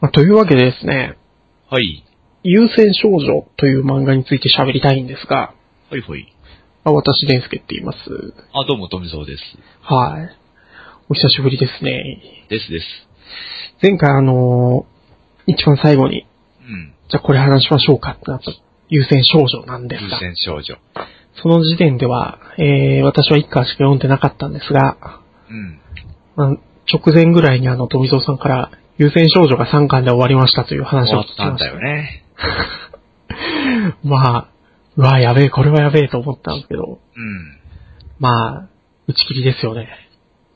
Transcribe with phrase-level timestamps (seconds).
[0.00, 1.16] まあ、というわけでですね、
[1.70, 2.04] はい。
[2.42, 5.54] 優戦少女という漫画について喋りたいんですが、
[5.90, 6.32] はいはい。
[6.84, 7.98] まあ、私、デンスケって言います。
[8.54, 9.42] あ、どうも、富蔵です。
[9.82, 10.36] はい。
[11.10, 12.46] お久しぶりですね。
[12.48, 12.86] ですです。
[13.82, 15.00] 前回あのー
[15.46, 16.26] 一番最後に、
[16.62, 16.94] うん。
[17.08, 18.52] じゃあこれ話しましょうかってなった
[18.88, 20.78] 優戦少女なんです風が、船少女。
[21.42, 24.96] その時点では、えー、私は一巻しか読んでなかったんですが、
[25.50, 25.80] うん。
[26.36, 26.56] まあ、
[26.92, 28.70] 直前ぐらいにあの、富蔵さんから、
[29.00, 31.44] 優戦少女が3巻で終わりましたという話終わを聞きました。
[31.46, 32.24] ったんだよね。
[34.04, 34.48] まあ、
[34.94, 37.58] うわ、やべえ、これはやべえと思ったんですけど、うん。
[38.18, 38.68] まあ、
[39.06, 39.88] 打ち切りですよね。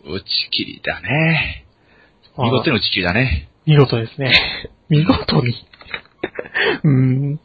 [0.05, 1.65] 打ち切りだね。
[2.37, 3.49] まあ見事に打ち切りだね。
[3.65, 4.30] 見事ですね。
[4.91, 5.55] 見事に。
[6.83, 7.41] うん。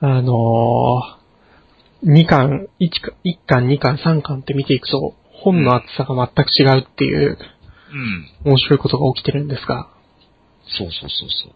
[0.00, 7.36] あのー、2巻、1巻、1巻、2巻、3巻って見ていくと、本の厚さが全く違うっていう
[8.44, 8.52] うん。
[8.52, 9.90] 面白いことが起きてるんですが、
[10.66, 11.52] そうそうそうそう。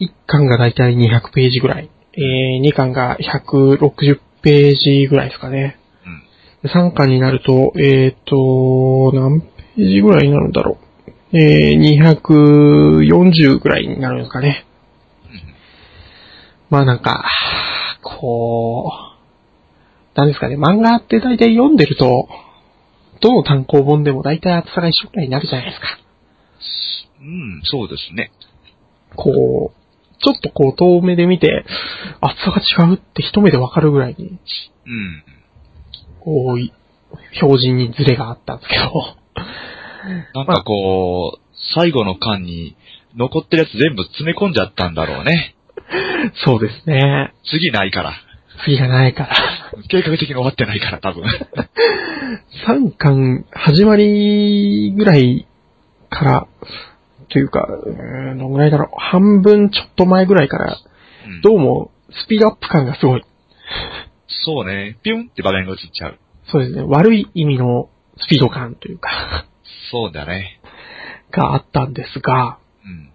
[0.00, 5.78] 1巻がだいたい200ページぐらい、えー、2巻が160ページぐらいですかね。
[6.64, 6.70] うん。
[6.70, 10.78] 3巻になると、えっ、と、何ページぐらいになるんだろ
[11.32, 11.36] う。
[11.38, 12.10] えー、
[12.98, 14.66] 240ぐらいになるんですかね。
[16.70, 17.24] まあなんか、
[18.02, 18.92] こ
[20.14, 22.28] う、なんですかね、漫画って大体読んでると、
[23.20, 25.98] どの単行本でも大体厚さが一緒くらいになるじゃないですか。
[27.20, 28.32] うん、そうですね。
[29.16, 29.80] こう、
[30.22, 31.64] ちょっとこう遠目で見て、
[32.20, 34.38] 厚さが違うって一目でわかるぐらいに、
[34.86, 35.24] うん。
[36.20, 36.72] こう、い
[37.42, 39.16] 表示にズレがあったんですけど、
[40.34, 41.40] なんかこう、
[41.74, 42.76] 最後の巻に
[43.16, 45.56] 残ってるやつ全部詰め込んじゃったんだろうね。
[46.44, 47.34] そうですね。
[47.50, 48.12] 次ないから。
[48.64, 49.36] 次がないから。
[49.88, 51.24] 計画的に終わってないから、多分。
[52.66, 55.46] 3巻始まりぐらい
[56.10, 56.46] から、
[57.30, 60.76] というか、うーんどのぐらいだろう、半分ちょっと前ぐらいから、
[61.24, 61.90] うんどうも
[62.24, 63.22] スピードアップ感がすごい。
[64.44, 64.98] そうね。
[65.02, 66.18] ピュンって場面が映っちゃう。
[66.50, 67.88] そうですね、悪い意味の
[68.18, 69.46] スピード感というか、
[69.90, 70.60] そうだね。
[71.30, 73.12] があったんですが、うん。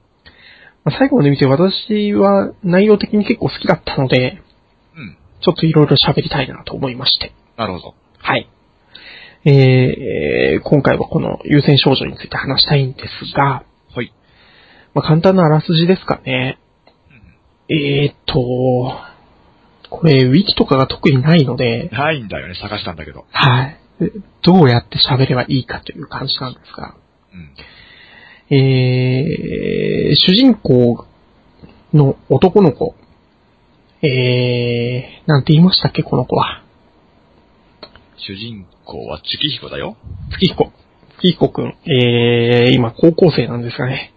[0.85, 4.41] まあ最後まで見て私は内容的に結構好きだったので、
[4.95, 5.17] うん。
[5.41, 7.33] ちょっといろいろ喋りたいなと思いまして。
[7.57, 7.95] なるほど。
[8.19, 8.49] はい。
[9.45, 13.74] えー、今回はこの優先少女について話したいんですが、はい。
[14.95, 16.57] まあ、簡単なあらすじですかね。
[17.69, 18.35] うんえーっと、
[19.89, 23.25] これ、ウィキとかが特にないので、ないんだよね、探したんだけど。
[23.29, 23.77] はい。
[24.41, 26.95] どうやって喋ればいいかという感じなんですが、
[27.33, 28.55] うん。
[28.55, 31.05] えー、主人公
[31.93, 32.95] の男の子、
[34.01, 36.63] えー、なんて言いましたっけ、この子は。
[38.17, 39.97] 主人公は月彦だよ。
[40.31, 40.71] 月彦。
[41.17, 41.75] 月彦くん。
[41.85, 44.14] えー、今高校生なんですがね。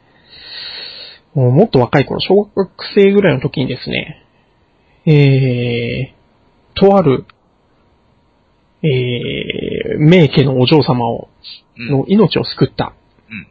[1.39, 4.25] もっと若い頃、小学生ぐらいの時にですね、
[5.07, 7.25] えー、とある、
[8.83, 11.29] えー、名家のお嬢様を、
[11.77, 11.89] うん。
[11.91, 12.95] の命を救った。
[13.31, 13.49] うん。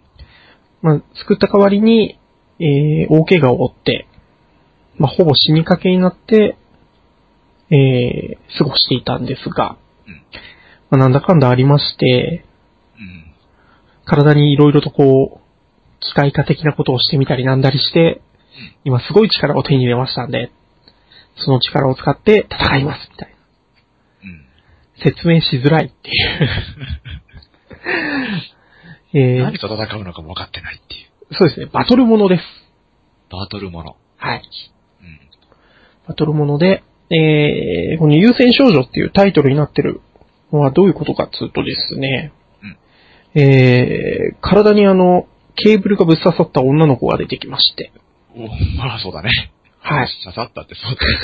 [0.81, 2.19] まあ、救った代わりに、
[2.59, 4.07] えー、大怪我を負って、
[4.97, 6.57] まあ、ほぼ死にかけになって、
[7.69, 9.77] えー、過ごしていたんですが、
[10.07, 10.13] うん。
[10.89, 12.45] まあ、なんだかんだありまして、
[12.97, 13.33] うん。
[14.05, 15.46] 体にいろいろとこう、
[15.99, 18.21] 機械化的なことをしてみたりなんだりして、
[18.83, 20.51] 今すごい力を手に入れましたんで、
[21.37, 23.35] その力を使って戦います、みたいな。
[24.23, 25.13] うん。
[25.13, 26.49] 説明しづらいっていう。
[29.39, 31.33] え何と戦うのかも分かってないっていう。
[31.33, 32.43] ー、そうですね、バトルものです。
[33.29, 33.95] バトルもの。
[34.17, 34.41] はい。
[35.01, 35.19] うん。
[36.07, 40.01] バトルもので、えー、この優戦少女っていうタイトルになってる
[40.51, 42.33] のはどういうことかっつうとですね、
[43.35, 47.91] えー、体にあの、ケーブルがぶっ刺さった女の子が出てきまして、
[48.35, 48.47] お
[48.77, 49.51] まあそうだね。
[49.79, 50.09] はい。
[50.23, 51.17] 刺さったってそうだね。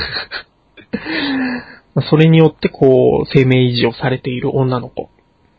[1.94, 5.10] ま あそれによってこう、生命維持をされている女の子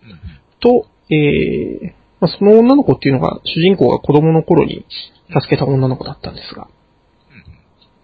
[0.02, 0.20] うん。
[0.60, 4.84] と、えー、まあ、その女の子っていうのが、主人公が子供の頃に
[5.28, 6.66] 助けた女の子だったんですが、
[7.30, 7.44] うん。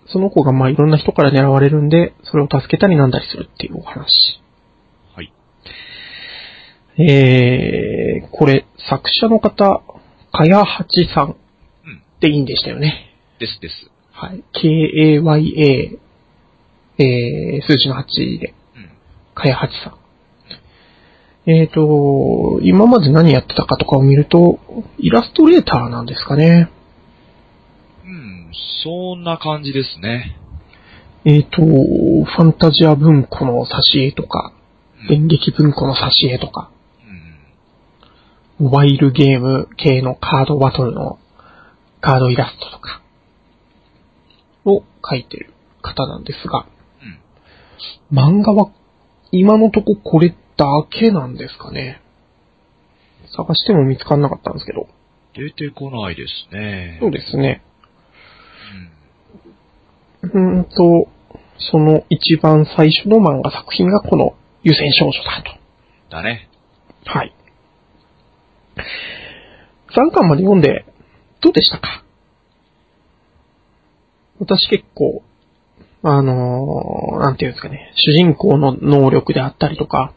[0.06, 4.40] その子がまあいろんな人から狙われるんで、それを助けたりなんだりするっていうお話。
[5.17, 5.32] はい。
[7.02, 9.82] えー、これ、作者の方、
[10.32, 11.37] かやはちさん
[11.85, 12.03] うん。
[12.21, 13.15] でいいんでしたよね。
[13.38, 13.91] ですです。
[14.12, 14.44] はい。
[14.53, 15.99] K-A-Y-A、
[16.99, 18.91] えー、数字の8で、うん。
[19.35, 20.00] かやはちさん。
[21.47, 24.61] えーと、今まで何やってたかとかを見ると、
[24.99, 26.71] イラストレーターなんですかね。
[28.05, 28.50] うん。
[28.85, 30.37] そんな感じですね。
[31.25, 34.53] えーと、ファンタジア文庫の挿絵とか、
[35.09, 35.15] うん。
[35.15, 36.80] 演劇文庫の挿絵とか、うん。
[38.60, 41.18] モバイルゲーム系のカードバトルの
[42.02, 43.00] カードイラストとか、
[44.66, 46.66] を書いてる方なんですが、
[48.12, 48.70] 漫画は
[49.32, 52.02] 今のとここれだけなんですかね。
[53.34, 54.88] 探しても見つからなかったんですけど。
[55.34, 56.98] 出てこないですね。
[57.00, 57.62] そうですね。
[60.22, 60.58] うん。
[60.60, 61.08] んと、
[61.58, 65.42] その一番最初の漫画作品がこの湯煎少女だ
[66.10, 66.48] だね。
[67.04, 67.10] と。
[67.10, 67.34] はい。
[69.94, 70.85] 3巻まで読んで、
[71.41, 72.05] どうでしたか？
[74.38, 75.23] 私結構、
[76.03, 80.12] あのーなんていうんですかね、主人公の能力であったりとか、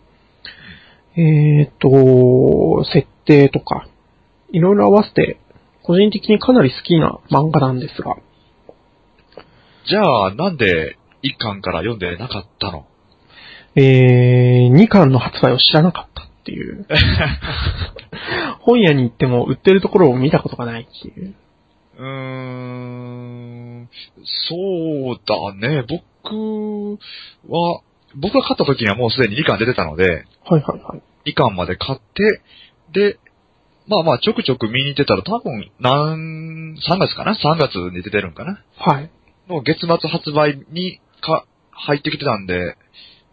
[1.16, 3.88] えーと、設定とか、
[4.52, 5.38] いろいろ合わせて、
[5.84, 8.16] 個人的にかなり好きな漫画なんですが、
[9.86, 12.86] じゃあ、なんで一巻から読んでなかったの？
[13.76, 16.86] えー、2巻の発売を知らなかったっていう。
[18.60, 21.34] 本屋に行っても売ってるところを見たことがないっていう。
[21.98, 22.06] うー
[23.84, 23.90] ん、
[24.50, 25.86] そうだね。
[25.88, 27.00] 僕
[27.50, 27.82] は、
[28.16, 31.32] 僕が買った時にはもうすでに2巻出てたので、はいはいはい。
[31.32, 32.42] 2巻まで買って、
[32.92, 33.20] で、
[33.88, 38.64] まあまあちょくちょく見に行ってたら多分、なん、3月かな ?3 月に出てるんかな？
[38.78, 39.10] はい。
[39.48, 42.78] の月末発売にか、入ってきてたんで、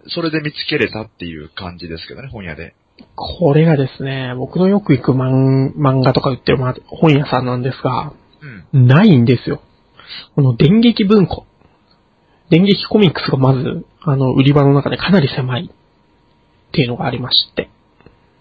[0.09, 2.75] それで見つけれたっていう感じですけどね、本屋で。
[3.15, 8.13] これがですね、僕のよく行く漫漫画とか売ってるま本屋さんなんですが、
[8.73, 8.87] うん。
[8.87, 9.61] ないんですよ。
[10.35, 11.47] この電撃文庫。
[12.51, 17.69] 電撃コミックスがまず、あの、売り場の中でかなり狭いっていうのがありまして。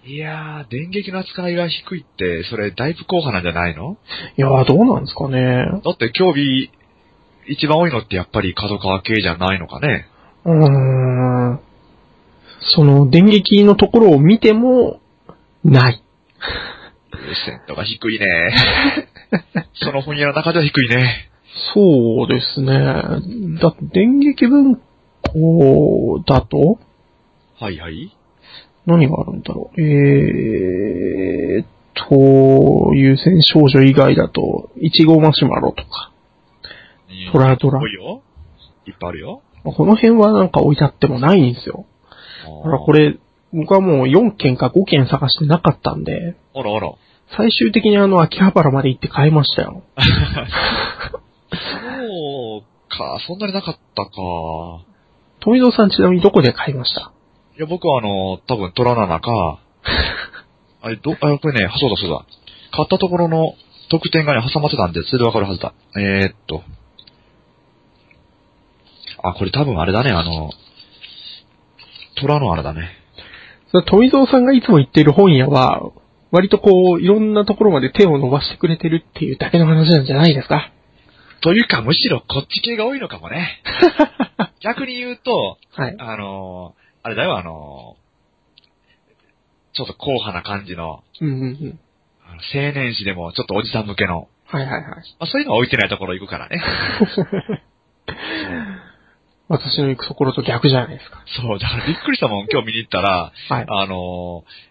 [0.06, 3.98] いやー、電撃の扱いが低いって、それだいぶ硬派なんじゃないの？
[4.38, 5.66] いやー、どうなんですかね。
[5.84, 6.72] だって興味、
[7.48, 10.08] 一番多いのってやっぱり角川系じゃないのかね。
[10.46, 10.54] うー
[11.56, 11.60] ん。
[12.62, 15.00] その、電撃のところを見ても、
[15.64, 16.04] ない。
[17.14, 18.56] 優先度が低いね。
[19.76, 21.30] その本屋の中では低いね。
[21.74, 22.70] そうですね。
[23.60, 24.76] だって、電撃文
[25.22, 26.80] 庫だと、
[27.60, 28.16] はいはい。
[28.86, 29.82] 何があるんだろう。
[29.82, 36.12] えーっと、優先少女以外だと、いちごマシュマロとか、
[37.32, 37.82] トラドラ。
[38.86, 39.42] いっぱいあるよ。
[39.64, 41.86] この辺はなんか置いてあってもないんですよ。
[42.46, 43.12] だからこれ。
[43.12, 43.18] れ、
[43.54, 46.92] 僕はもう4件か5件探してなかったんで、あらあら。
[47.38, 49.84] 最終的にあの、秋葉原まで行って買いましたよ。
[51.52, 54.12] そうか、そんなになかったか。
[55.42, 57.12] 富蔵さんちなみにどこで買いました？
[57.58, 59.60] いや、僕はあの、多分トラナナか、
[60.82, 62.26] あれ、ど、あ、これね、そうだそうだ。
[62.72, 63.54] 買ったところの
[63.90, 65.74] 特典がね、挟まってたんで、それでわかるはずだ。
[65.98, 66.64] えー、っと。
[69.24, 70.52] あ、これ多分あれだね、あの、
[72.20, 72.90] トラのあれだね。
[73.88, 75.92] 富蔵さんがいつも行ってる本屋は、
[76.32, 80.72] 割とこう、いろんなところまで手を伸ばしてくれてるっていうだけの話なんじゃないですか
[81.42, 83.62] というか、むしろこっち系が多いのかもね。
[84.62, 85.96] 逆に言うと、はい。
[85.98, 88.00] あのーあれだよ、あのー
[89.72, 91.80] ちょっと硬派な感じの、うんうんうん。
[92.28, 94.84] あの青年誌でもちょっとおじさん向けの、はいはいはい。
[94.84, 96.62] まあ、そういうのは置いてないところ行くからね。
[99.50, 101.24] 私の行くところと逆じゃないですか。
[101.42, 103.66] そう、だからびっくりしたもん、今日見に行ったら、はい。
[103.68, 104.70] あのー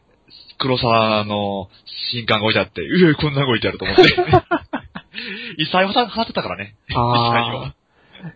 [0.60, 1.68] 黒沢の
[2.10, 4.02] 新刊が置いてあって、うえ、こんなの置いてあると思って。
[5.56, 6.74] 一切払ってたからね。
[6.94, 7.74] あはあ。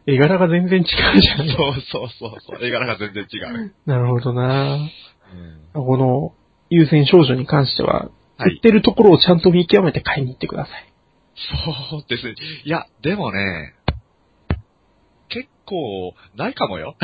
[0.06, 2.64] 絵柄が全然違うじゃないそうそうそうそう。
[2.64, 3.74] 絵柄が全然違う。
[3.86, 4.76] なるほどな
[5.74, 6.32] うんこの、
[6.70, 10.92] 優先少女に関しては、はい売ってるところをちゃんと見極めて買いに行ってください。
[11.90, 12.34] そうですね。
[12.64, 13.81] いや、でもね、結
[15.64, 16.96] 構、ないかもよ。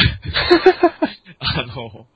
[1.38, 2.06] あの、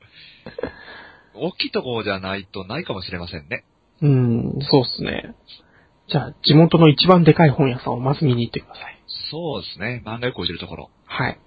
[1.35, 3.65] 大きいところじゃないとないかもしれませんね。
[4.03, 5.35] うん、そうっすね。
[6.09, 8.99] じゃあ、地元の一番でかい本屋さんをまず見に行ってください。
[9.31, 10.03] そうですね。
[10.05, 10.91] 漫画よく置いてるところ。
[11.05, 11.39] はい。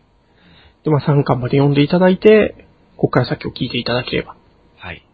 [0.83, 4.35] で、まあ3巻まで読んでいただいて、ここから先を聞いていただければ。
[4.77, 5.05] はい。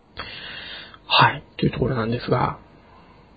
[1.08, 1.44] はい。
[1.58, 2.60] というところなんですが、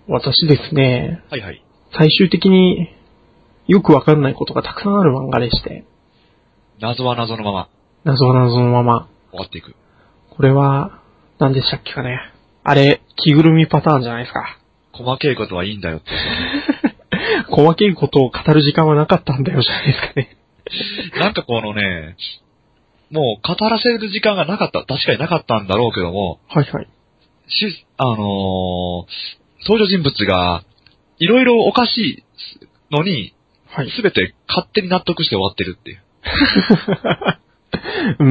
[0.07, 1.65] 私ですね、はいはい。
[1.97, 2.91] 最終的に
[3.67, 5.85] よくわかんないことがたくさんある漫画でして、
[6.81, 7.69] 謎は謎のまま
[8.05, 9.75] 謎は謎のまま、終わっていく。
[10.31, 11.01] これは、
[11.39, 12.19] 何でしたっけかね。
[12.65, 14.59] あれ、着ぐるみパターンじゃないですか。
[14.93, 16.11] 細けいことはいいんだよって。
[17.51, 20.37] 細けいことを語る時間はなかったんだよじゃないですかね。
[21.21, 22.17] なんかこのね、
[23.11, 24.85] もう語らせる時間がなかった。
[24.85, 26.89] 確かになかったんだろうけども、はいはい。
[27.49, 29.05] し、あのー
[29.67, 30.63] 登場人物が、
[31.19, 32.25] いろいろおかしい
[32.91, 33.35] のに、
[33.69, 33.91] はい。
[33.91, 36.03] すべて勝手に納得して終わってるっていう。
[38.19, 38.27] うー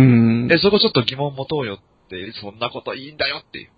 [0.48, 0.50] ん。
[0.52, 3.70] え、そこちょっと疑問持とうよって、そんなこといいんだよっていう。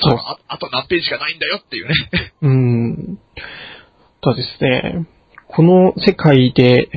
[0.00, 1.94] そうあああと何ページしかないんだよっていうね。
[2.42, 3.18] うーん。
[4.20, 5.06] ただですね、
[5.48, 6.88] この世界で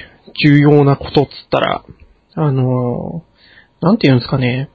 [0.44, 1.84] 重要なことっつったら、
[2.36, 3.32] あのー
[3.82, 4.70] なんて言うんですかね。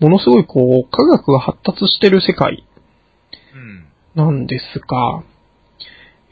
[0.00, 2.64] ものすごいこう、科学が発達してる世界
[3.54, 3.84] うん。
[4.14, 5.22] なんですが、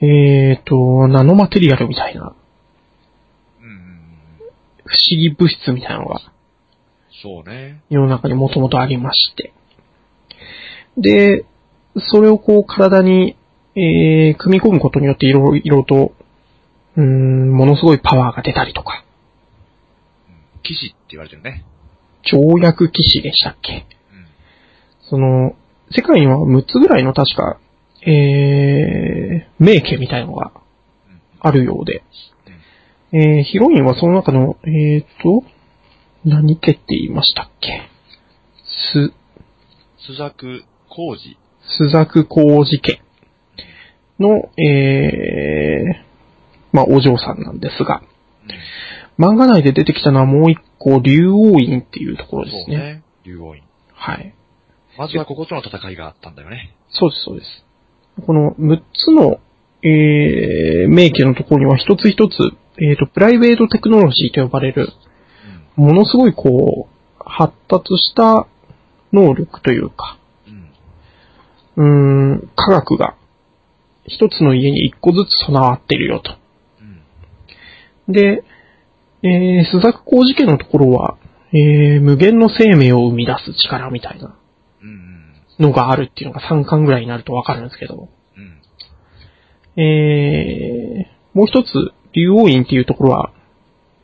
[0.00, 2.41] えーと、ナノマテリアルみたいな、うんうんうん。
[4.92, 6.20] 不思議物質みたいなのが
[7.22, 7.82] そうね。
[7.88, 9.52] 世の中にもともとありまして。
[10.98, 11.46] で、
[12.10, 13.36] それをこう体に、
[13.74, 16.12] えー、組み込むことによっていろいろと、
[16.96, 19.04] うーん、ものすごいパワーが出たりとか、
[20.28, 20.62] うん。
[20.62, 21.64] 騎士って言われてるね。
[22.22, 23.86] 条約騎士でしたっけ？
[24.12, 24.26] うん。
[25.08, 25.54] その、
[25.90, 27.58] 世界には6つぐらいの確か、
[28.04, 30.52] えー、名家みたいのが
[31.08, 31.20] うん。
[31.40, 32.02] あるようで、
[33.14, 35.44] えー、ヒロインはその中の、えーと、
[36.24, 37.82] 何家って言いましたっけ？
[38.64, 39.12] す、
[40.06, 41.36] スザク工事。
[41.78, 43.02] スザク工事家
[44.18, 46.04] の、えー、
[46.72, 48.02] まあ、お嬢さんなんですが、
[49.18, 49.34] うん。
[49.34, 52.76] 漫画内で出てきたのはもう一個、竜王院っていうところですね。
[52.76, 53.02] ね。
[53.24, 53.62] 竜王院。
[53.92, 54.34] はい。
[54.96, 56.74] まずはこことの戦いがあったんだよね。
[56.88, 57.66] そうです、そうです。
[58.26, 59.38] この6つの、
[59.82, 62.36] えー、名家のところには一つ一つ、
[62.78, 64.92] えーと、プライベートテクノロジーと呼ばれる、
[65.76, 65.84] うん。
[65.86, 68.46] ものすごいこう、発達した
[69.12, 70.18] 能力というか、
[71.76, 72.32] うん。
[72.34, 73.14] ん、科学が
[74.06, 76.32] 一つの家に一個ずつ備わってるよと。
[78.08, 78.12] うん。
[78.12, 78.44] で、
[79.22, 81.16] えー、スザク工事家のところは、
[81.52, 84.36] えー、無限の生命を生み出す力みたいな。
[85.58, 88.08] のがあるっていうのが3巻ぐらいになるとわかるんですけど、
[89.76, 89.82] うん。
[89.82, 93.32] えー、もう一つ、竜王院っていうところは、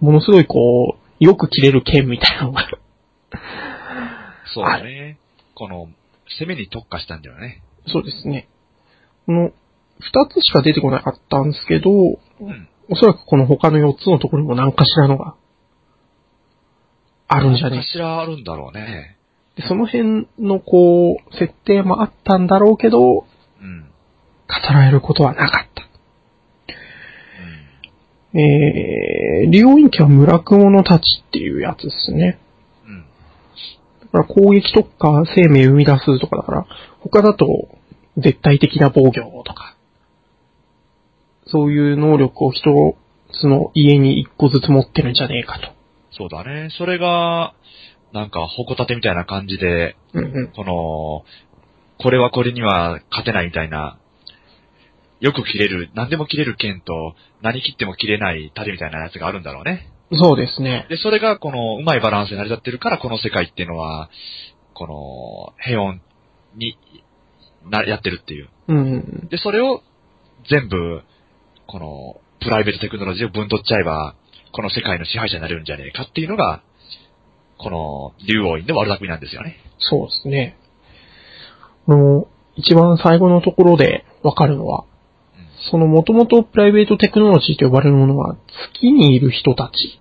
[0.01, 2.67] ものすごいこう、よく切れる剣みたいなのが、
[4.55, 5.19] そうだね。
[5.55, 5.89] この、
[6.39, 7.63] 攻めに特化したんだよね。
[7.87, 8.49] そうですね。
[9.27, 9.53] この、
[10.01, 12.69] 二つしか出てこなかったんですけど、うん。
[12.91, 15.35] おそらくこの他の四つのところにも何かしらのが、
[17.27, 19.17] あるんじゃね何かしらあるんだろうね。
[19.57, 23.27] でその辺のこう、設定もあったんだろうけど、語
[23.61, 23.91] うん。
[24.49, 25.78] られることはなかった。
[28.35, 32.39] えー、竜王院家は村雲のたちっていうやつですね。
[32.87, 32.95] うん。
[32.95, 33.05] うん。
[34.01, 36.67] だから攻撃特化生命生み出すとかだから、
[37.01, 37.47] 他だと
[38.17, 39.13] 絶対的な防御
[39.45, 39.77] とか、
[41.47, 42.97] そういう能力を一
[43.41, 45.69] つの家に一個ずつ持ってるんじゃねえかと。
[46.11, 46.69] そうだね。
[46.77, 47.55] それが、
[48.13, 50.49] なんか、矛立てみたいな感じで、うんうん。
[50.49, 51.25] この、
[52.03, 53.99] これはこれには勝てないみたいな、
[55.21, 59.89] よく切れる、何でも切れる剣と、何切っても切れない盾みたいなやつがあるんだろうね。
[60.13, 60.87] そうですね。
[60.89, 64.09] で、それがこの、うまいバランスで成り立ってるから、この世界っていうのは、
[64.75, 64.87] こ
[65.57, 65.99] の、平穏
[66.57, 66.79] に、
[67.69, 68.49] な、やってるっていう。
[68.69, 68.81] うんう
[69.25, 69.29] ん。
[69.29, 69.83] で、それを、
[70.49, 71.03] 全部、
[71.67, 74.15] この、プライベートテクノロジーを分取っちゃえば、
[74.53, 76.63] この世界の支配者になれるんじゃねえかっていうのが、
[77.59, 79.57] この、竜王院の悪巧みなんですよね。
[79.79, 80.57] そうですね。
[81.87, 84.85] あの、一番最後のところでわかるのは、
[85.71, 88.37] その元々プライベートテクノロジーと呼ばれるものは、
[88.73, 90.01] 月にいる人たち。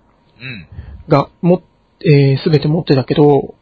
[1.08, 1.62] がも、
[2.00, 3.54] えー、すべて持ってたけど、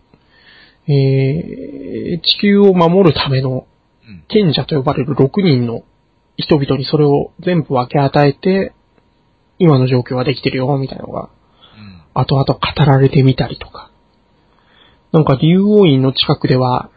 [0.89, 3.67] えー、地球を守るための。
[4.29, 5.83] 賢者と呼ばれる6人の
[6.37, 8.73] 人々にそれを全部分け与えて、
[9.59, 11.31] 今の状況はできてるよ、みたいなのが、
[12.15, 13.91] 後々語られてみたりとか。
[15.13, 16.91] なんか竜王院の近くでは、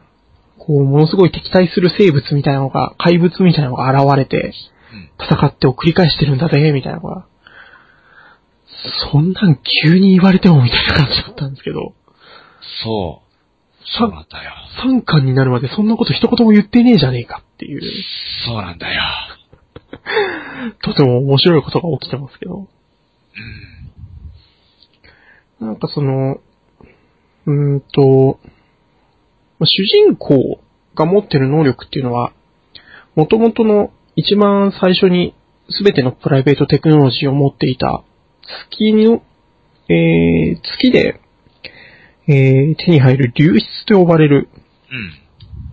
[0.58, 4.54] こう、ものすごい敵対する生物みたいなのが、怪物みたいなのが現れて、
[5.20, 7.26] 戦ってを繰り返してるんだぜ、みたいなのが、
[9.12, 11.94] そんなん急に言われてもみたいな感じだったんですけど、
[12.84, 13.30] そう。
[13.98, 14.52] そうなんだよ。
[14.84, 17.82] 3巻になるまでそんなこと一言も言ってねえじゃねえかっていう、
[18.46, 19.02] そうなんだよ。
[20.84, 22.68] とても面白いことが起きてますけど、
[25.60, 25.68] うん。
[25.68, 28.40] なんかその、うーんと、
[29.60, 30.62] まあ主人公
[30.96, 32.34] が持ってる能力っていうのは、
[33.16, 35.34] 元々の一番最初に
[35.84, 38.04] 全てのプライベートテクノロジーを持っていた
[38.70, 39.24] 月の、
[39.88, 41.22] えー、月で、
[42.28, 44.50] えー、手に入る流出と呼ばれる
[44.92, 45.12] うん。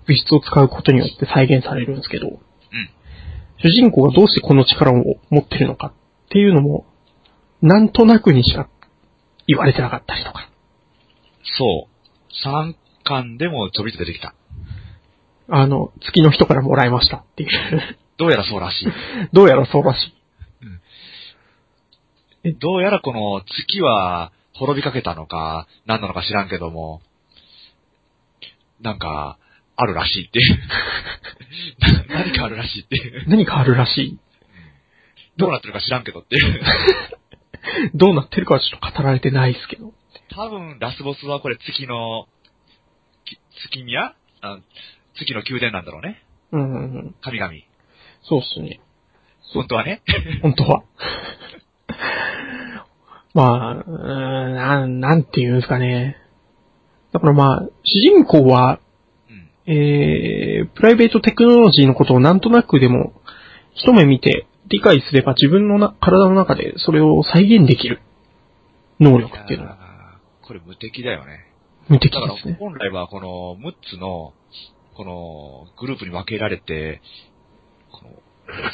[0.06, 2.38] 物質を使うことによって再現されるんですけど、うん。
[3.58, 6.86] 主人公がどうしてこの力を持ってるのかっていうのも、
[7.62, 8.68] なんとなくにしか
[9.48, 10.48] 言われてなかったりとか。
[11.58, 12.46] そう。
[12.46, 14.34] 3巻でもちょびっと出てきた。
[15.48, 17.50] あの、月の人からもらいましたっていう。
[18.16, 18.88] どうやらそうらしい。
[19.32, 20.06] どうやらそうらし
[22.44, 22.54] い。
[22.60, 27.02] どうやらこの月は滅びかけたのか、何なのか知らんけども、
[28.80, 29.38] なんか、
[29.76, 30.58] あるらしいっていう。
[32.08, 33.28] な何かあるらしいっていう。
[33.28, 34.18] 何かあるらしい。
[35.36, 36.60] どうなってるか知らんけどっていう。
[37.94, 39.92] どうなってるかはちょっと語られてないですけど。
[40.30, 42.26] 多分、ラスボスはこれ月の、
[43.24, 44.14] き月宮？
[44.40, 44.58] あ
[45.14, 46.22] 月の宮殿なんだろうね。
[46.52, 47.14] うんうんうん。
[47.20, 47.52] 神々。
[48.28, 48.80] そうっすね。
[49.54, 50.02] 本当はね。
[50.42, 50.82] 本当は。
[53.34, 56.16] まあ、うーんなん、なんて言うんですかね。
[57.12, 58.80] だからまあ、主人公は、
[59.30, 59.72] うん。
[59.72, 63.12] えー、プライベートテクノロジーのことをなんとなくでも、
[63.74, 68.00] 一目見て理解すれば自分のな体の中でそれを再現できる
[68.98, 71.52] 能力っていうのはこれ無敵だよね。
[71.88, 72.56] 無敵だからですね。
[72.58, 74.32] 本来はこの6つの、
[74.94, 77.02] このグループに分けられて、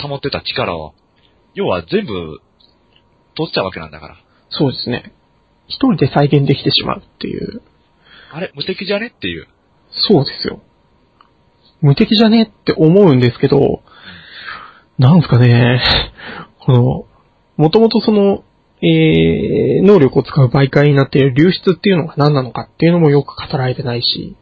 [0.03, 0.95] 保ってた力を、
[1.55, 2.41] 要は全部
[3.37, 4.17] 取っちゃうわけなんだから。
[4.51, 5.15] そうですね。
[5.67, 7.63] 一人で再現できてしまうっていう。
[8.33, 8.53] あれ？
[8.55, 9.13] 無敵じゃね？
[9.15, 9.47] っていう。
[9.91, 10.61] そうですよ。
[11.81, 12.43] 無敵じゃね？
[12.45, 13.83] って思うんですけど、
[14.99, 15.83] なんですかね、
[16.61, 17.07] この、
[17.57, 18.45] もともとその、
[18.83, 24.37] えー、能力を使う媒介になっている流出っていうのが何なのかっていうのもよく語られてないし、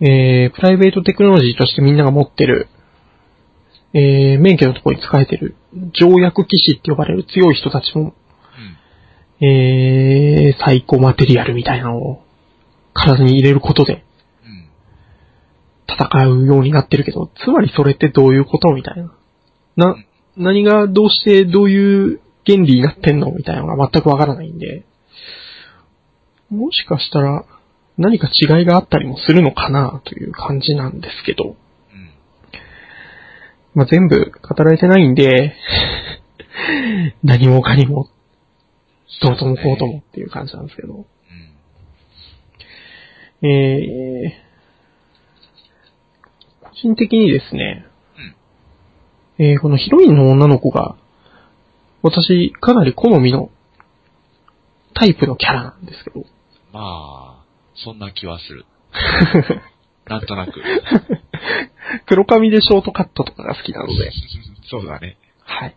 [0.00, 0.06] うん。
[0.06, 2.68] えー、プライベートテクノロジーとしてみんなが持ってる、
[3.92, 5.56] えー、免許のところに使えてる、
[5.98, 8.14] 条約騎士って呼ばれる強い人たちも、
[9.40, 9.46] うん。
[9.46, 12.22] えー、サイコマテリアルみたいなのを
[12.92, 14.04] 体に入れることで
[14.44, 14.68] うん。
[15.88, 19.12] 戦うようになってるけど、つまりそれってどういうことみたいな。
[19.76, 19.96] な、
[20.36, 24.84] 何がどうしてどういう原理になってんのみたいなのが全くわからないんで、
[26.50, 27.44] もしかしたら
[27.96, 31.56] 何か違いがあったりもするのかなという感じなんですけど、うん。
[33.74, 35.54] まあ、全部語られてないんで、
[37.22, 38.08] 何もかにも、
[39.22, 41.06] どうともこうともっていう感じなんですけど、
[43.42, 43.48] うん。
[43.48, 47.86] えー、個人的にですね、
[49.38, 50.96] えーこのヒロインの女の子が、
[52.02, 53.50] 私、かなり好みの
[54.94, 56.24] タイプのキャラなんですけど、
[56.72, 57.44] まあ、
[57.74, 58.66] そんな気はする。
[60.06, 60.52] なんとなく。
[62.06, 64.12] 黒髪でショートカットとかが好きなので、
[64.68, 65.16] そうだね。
[65.42, 65.76] はい。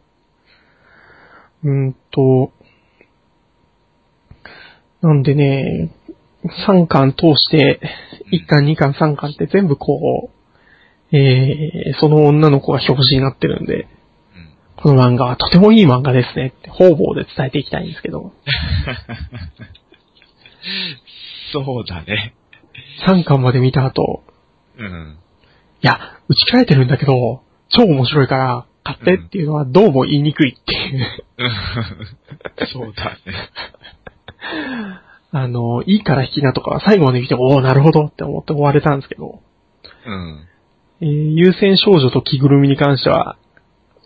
[1.63, 2.51] うーんと、
[5.01, 5.91] なんでね、
[6.67, 7.79] 3巻通して、
[8.31, 13.87] 1巻、2巻、3巻って全部こう、えー、その女の子が表紙になってるんで、うん。
[14.75, 18.33] この漫画はとてもいい漫画ですねって方々で伝えていきたいんですけど、
[21.53, 22.33] そうだね。
[23.07, 24.23] 3巻まで見た後、
[24.77, 25.17] うん。
[25.83, 31.25] いや、打ち切られてるんだけど、超面白いから買ってっていうのはどうも言いにくいっていう。
[32.71, 33.49] そうだね。
[35.31, 39.41] あの、いいから引きなとかは最後まで見て、おおなるほどって思って終われたんですけど、
[40.05, 40.47] うん。
[41.01, 43.35] えー優戦少女と着ぐるみに関しては、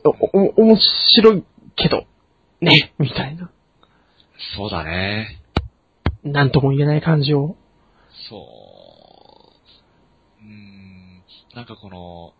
[0.04, 0.10] お、
[0.40, 1.44] お、面白い
[1.76, 2.06] けど、
[2.62, 3.52] ね、みたいな。
[4.56, 5.40] そうだね。
[6.24, 7.56] なんとも言えない感じを。
[8.30, 8.42] そう。
[10.44, 11.24] うーん。
[11.58, 12.34] なんかこの、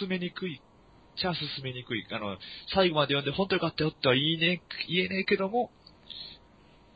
[0.00, 0.60] 進めにくい。
[1.16, 2.04] じゃあ進めにくい。
[2.10, 2.36] あの、
[2.74, 5.70] 最後まで読んで本当によかったよっては言いね、言えねえけども、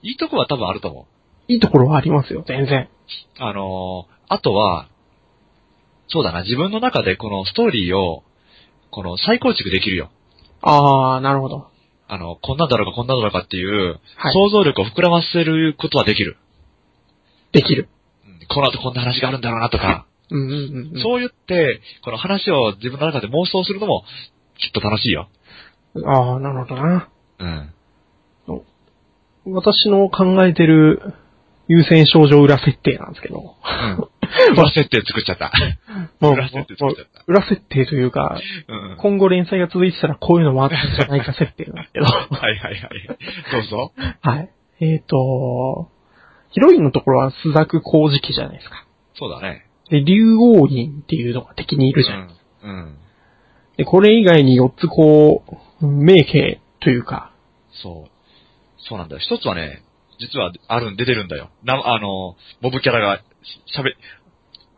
[0.02, 1.52] いいとこは多分あると思う。
[1.52, 2.88] いいところはありますよ、全然。
[3.38, 4.88] あのーあとは、
[6.08, 8.24] そうだな、自分の中でこのストーリーを、
[8.90, 10.10] この再構築できるよ。
[10.60, 11.68] あー、なるほど。
[12.08, 16.36] あの、こんなんだろうかこんなんだろうかっていう、はい想像力を膨らませることはできる。
[17.52, 17.88] できる。
[18.26, 21.02] うんこの後こんな話があるんだろうなとか、うんうんうんうん。
[21.02, 24.04] そう言って、この話を自分の中で妄想するのも、
[24.58, 25.28] きっと楽しいよ。
[26.04, 27.08] あー、なるほどな。
[27.38, 27.72] うん。
[29.46, 31.14] 私の考えてる
[31.68, 33.38] 優先少女裏設定なんですけど。
[33.38, 34.08] うん。
[34.52, 35.52] 裏設定作っちゃった。
[36.20, 37.24] もう裏設定作っちゃった。
[37.26, 38.96] 裏設定というか、うん。
[38.98, 42.06] 今後連載が続いてたらこういうのもあったんじゃないか設定なんですけど。
[42.10, 42.80] はいはいはい。
[43.52, 43.92] どうぞ。
[44.20, 44.50] はい。
[44.80, 45.90] えっ、と、
[46.50, 48.84] ヒロインのところはスザク光磁器じゃないですか。
[49.14, 49.65] そうだね。
[49.90, 52.30] で、竜王院っていうのが敵にいるじゃん。
[52.64, 52.70] うん。
[52.70, 52.98] うん。
[53.76, 55.44] で、これ以外に4つこ
[55.80, 57.32] う、名形というか、
[57.82, 58.10] そう。
[58.88, 59.20] そうなんだよ。
[59.20, 59.82] 一つはね、
[60.18, 61.50] 実はあるん、出てるんだよ。
[61.62, 63.96] な、あの、モブキャラがしゃべ、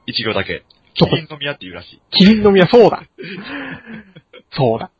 [0.06, 0.64] 一行だけ。
[0.94, 2.00] キリンの宮っていうらしい。
[2.10, 3.02] キリンの宮、そうだ
[4.50, 4.90] そうだ。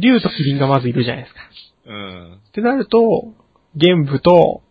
[0.00, 1.40] 竜とキリンがまずいるじゃないですか。
[1.86, 2.34] うん。
[2.34, 3.32] ってなると、
[3.74, 4.62] 玄武と、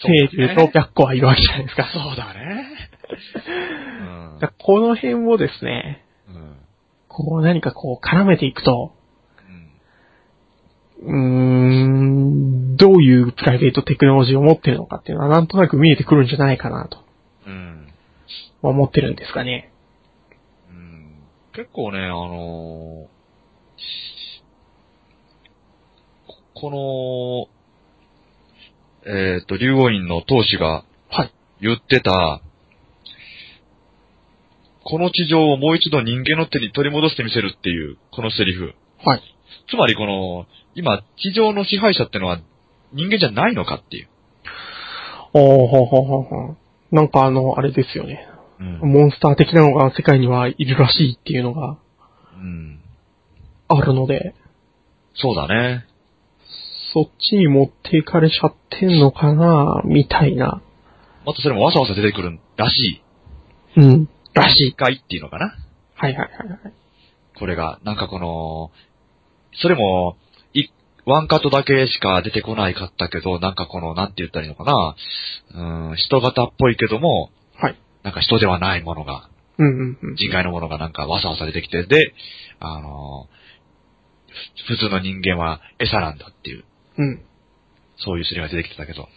[0.00, 1.88] 清流と白虎はいるわけじゃないですか。
[1.92, 2.90] そうだね。
[3.10, 6.56] うんこの辺をですね、うん。
[7.08, 8.92] こう何かこう絡めていくと、
[11.02, 12.74] うん。
[12.74, 16.98] ん、どういうプライベートテクノロジーを持ってるのかっていうのはなんとなく見えてくるんじゃないかなと
[17.46, 17.88] うん。
[18.62, 19.72] 思ってるんですかね。
[20.70, 21.22] うん。
[21.54, 23.16] 結構ね、あのー
[26.58, 27.50] こ
[29.04, 31.32] の、えっ、と、竜王院の当主がはい。
[31.60, 32.40] 言ってた、
[34.88, 38.72] この地上をもう一度人間の手に取り戻してみせるっていう、このセリフ。
[39.04, 39.22] はい。
[39.68, 40.46] つまりこの、
[40.76, 42.40] 今、地上の支配者ってのは
[42.92, 44.08] 人間じゃないのかっていう。
[45.34, 46.56] おーほうほうほうほう。
[46.94, 48.28] なんかあの、あれですよね。
[48.60, 48.92] うん。
[48.92, 51.78] モンスター的なのが世界にはいるらしいっていうのが
[52.36, 52.80] うん、
[53.68, 54.34] あるので、
[55.14, 55.84] そうだね。
[56.92, 60.62] そっちに持っていかれちゃってんのかなみたいな。
[61.24, 63.02] またそれもわさわさ出てくるらし
[63.76, 63.80] い。
[63.80, 64.08] うん。
[64.36, 64.74] らしい。
[64.74, 65.54] 回っていうのかな？
[65.94, 66.72] はいはいはいはい。
[67.38, 68.70] これが、なんかこの、
[69.60, 70.16] それも、
[70.52, 70.68] い、
[71.04, 74.96] ワンカットだけしか出てこないかったけど、なんかこの、なんて言ったらいいのかな、
[75.90, 77.76] うん、人型っぽいけども、はい。
[78.02, 80.16] なんか人ではないものが、うんうんうん。
[80.16, 82.12] 人外のものがなんかわさわさ出てきて、で、
[82.60, 83.28] あの、
[84.66, 86.64] ふ普通の人間は餌なんだっていう、
[86.98, 87.22] うん。
[87.98, 89.08] そういうスリが出てきてたけど、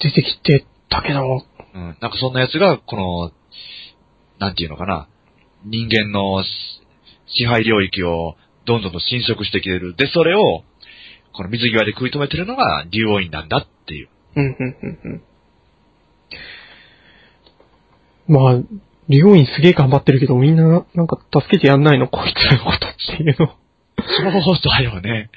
[0.00, 1.42] 出てきてたけど、
[1.74, 3.32] うん、なんかそんなやつが、この、
[4.38, 5.08] なんていうのかな、
[5.64, 6.48] 人間のし
[7.26, 9.94] 支配領域をどんどんと侵食してきてる。
[9.96, 10.62] で、それを、
[11.32, 14.08] この水際で食い止めてるのが竜王院なんだっていう。
[14.36, 15.22] うんうんうんうん。
[18.26, 18.62] まあ、
[19.08, 23.52] リオインすげえ頑張ってるけど、みんな、なんか助けてやんないのこいつらのことっていうの。
[24.42, 25.30] そうだよね。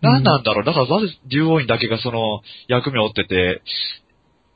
[0.00, 0.64] 何なんだろう。
[0.64, 3.62] だからなぜ竜王院だけがその役目を負ってて、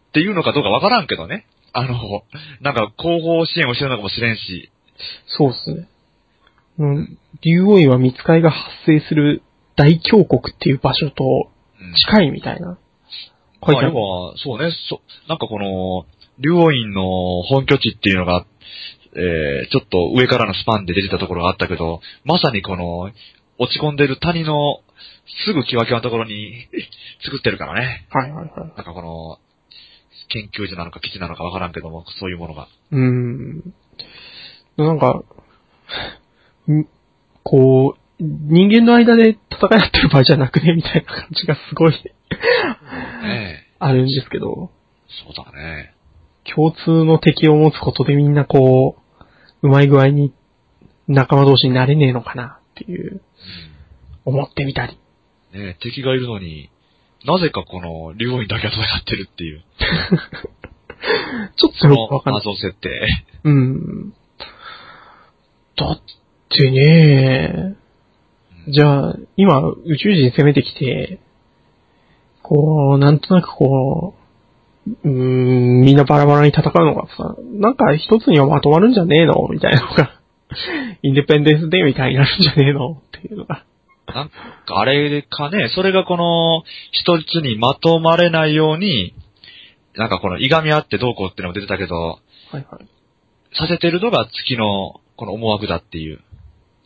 [0.08, 1.46] っていうのかどうかわからんけどね。
[1.72, 2.22] あの、
[2.60, 4.70] なんか後方支援をしてるのかもしれんし。
[5.26, 5.88] そうっすね。
[6.78, 7.18] うん。
[7.42, 9.42] 竜王院は見つかりが発生する
[9.76, 12.78] 大峡谷っていう場所とうん近いみたいな。
[13.64, 16.06] 書いまあ、てある要は、そうね、そ、なんかこの、
[16.38, 18.46] 竜王院の本拠地っていうのが、
[19.14, 23.10] えー、ちょっと上からのスパンで出てたところがあったけど、まさにこの、
[23.58, 24.80] 落ち込んでる谷の、
[25.46, 26.68] すぐキワキワのところに
[27.24, 28.06] 作ってるからね。
[28.10, 28.56] はいはいはい。
[28.58, 29.38] なんかこの、
[30.28, 32.68] 研究所なのか基地なのかわからんけども、そういうものが。
[32.92, 33.74] うーん。
[34.76, 35.22] なんか、
[36.70, 36.86] ん
[37.42, 42.14] こう、人間の間で戦い合ってる場合じゃなくねみたいな感じがすごいね
[43.24, 43.68] え。
[43.78, 44.70] あるんですけど、
[45.24, 45.94] そうだね。
[46.54, 48.96] 共通の敵を持つことでみんなこ
[49.62, 50.32] う、うまい具合に
[51.06, 53.22] 仲間同士になれねえのかなっていう、
[54.24, 54.98] 思ってみたり。
[55.54, 55.60] うん。
[55.60, 56.70] ねえ、敵がいるのに、
[57.24, 59.62] なぜかこの、竜王院だけが戦ってるっていう。
[61.56, 62.42] ちょっとそのよくわかんない。
[62.44, 62.90] 謎設定。
[63.44, 64.12] うん。
[65.76, 66.00] だっ
[66.50, 67.76] てね、
[68.68, 71.20] じゃあ、今、宇宙人攻めてきて、
[72.42, 74.14] こう、なんとなくこ
[74.86, 79.48] う、うーん、みんなバラバラに戦うのがさ、なんか一つにはまとまるんじゃねえの？
[79.50, 80.20] みたいなのが、
[81.02, 82.92] インデペンデンスデーみたいになるんじゃねえの？
[82.92, 83.64] っていうのが。
[84.14, 84.34] なんか、
[84.78, 89.14] あれかね、それがこの、一つにまとまれないように、
[89.94, 92.20] なんかこの、いがみ合ってどうこうっていうのも出てたけど、は
[92.52, 92.64] いはい。
[93.54, 96.20] させてるのが月の、この思惑だっていう。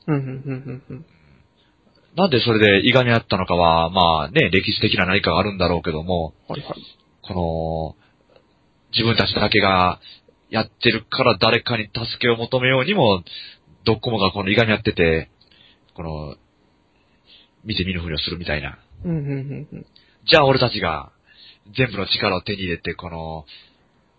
[0.07, 1.07] うん、うん、うん、うん。
[2.17, 6.75] なんでそれでいがみ合ったのかは、まあね、歴史的な何かがあるんだろうけども、はいはい。
[7.23, 8.13] この、
[8.93, 10.01] 自分たちだけが
[10.51, 13.23] やってるから誰かに助けを求めようにも、
[13.85, 15.31] どっこもがこのいがみ合ってて、
[15.95, 16.37] この、
[17.65, 18.79] 見て見ぬふりをするみたいな。
[19.05, 19.87] うん、うん、うん、うん。
[20.27, 21.13] じゃあ俺たちが
[21.77, 23.45] 全部の力を手に入れて、この、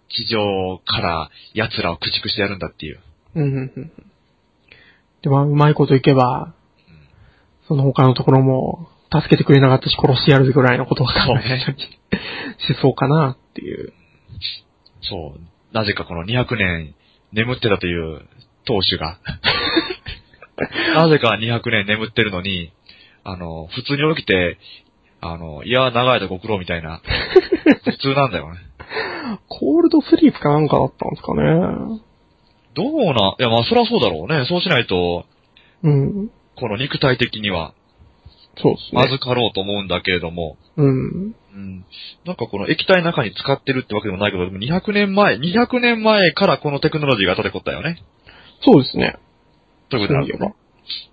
[0.10, 3.00] 地上から奴らを駆逐してやるんだっていう。
[3.36, 3.92] うん、うん、うん。
[5.22, 6.54] で、まあ、うまいこといけば、
[7.68, 11.88] その他のところも、助けてくれなかったし殺してやるぐらいのことが考えたりし
[12.82, 13.94] そうかなっていう。
[15.04, 15.40] そう。
[15.72, 16.96] なぜかこの200年
[17.32, 18.22] 眠ってたという
[18.66, 19.20] 当主が、
[20.96, 22.72] なぜか200年眠ってるのに、
[23.24, 24.58] あの、普通に起きて、
[25.22, 27.02] あの、いや、長い間ご苦労みたいな、
[27.86, 28.60] 普通なんだよね。
[29.48, 32.02] コールドスリープかなんかだったんですかね。
[32.76, 34.46] どうな、いや、まあ、そりゃそうだろうね。
[34.46, 35.26] そうしないと、
[35.84, 36.32] うん。
[36.56, 37.74] この肉体的には、
[38.58, 39.02] そうですね。
[39.02, 41.36] 預かろうと思うんだけれども、うん。
[41.54, 41.86] うん。
[42.26, 48.04] なんかこの液体の中に使ってるってわけでもないけど、でも200年前、200年前からこのテクノロジーが立てこったよね。
[48.64, 49.18] そうですね。
[49.90, 50.56] ということになるとね。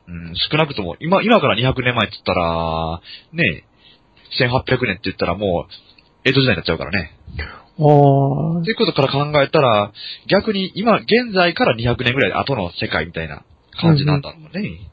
[0.09, 3.01] うん、少なくとも、今、今から200年前って言ったら、
[3.33, 3.65] ねえ、
[4.45, 5.73] 1800年って言ったらもう、
[6.25, 7.17] 江戸時代になっちゃうからね。
[7.79, 9.93] ああっていうことから考えたら、
[10.29, 13.45] 逆に今、現在から200年ぐらい後の世界みたいな
[13.81, 14.91] 感じなんだろうね。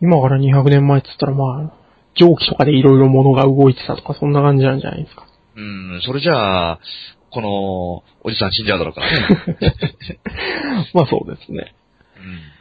[0.00, 1.72] 今から200年前って言ったらまあ、
[2.14, 5.26] 蒸気とかでいろいろ物が動いてたとかそんな感じなんじゃないですか。
[5.54, 6.80] うん、それじゃあ、
[7.30, 7.48] この、
[8.24, 9.58] おじさん死んじゃうだろうからね。
[10.94, 11.74] まあそうですね。
[12.16, 12.55] うん。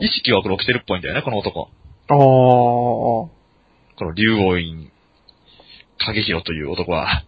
[0.00, 1.68] 意識はこれ起きてるっぽいんだよね、この男。
[2.08, 2.16] ああ。
[2.16, 3.30] こ
[4.00, 4.90] の竜王院、
[5.98, 7.24] 影広という男は、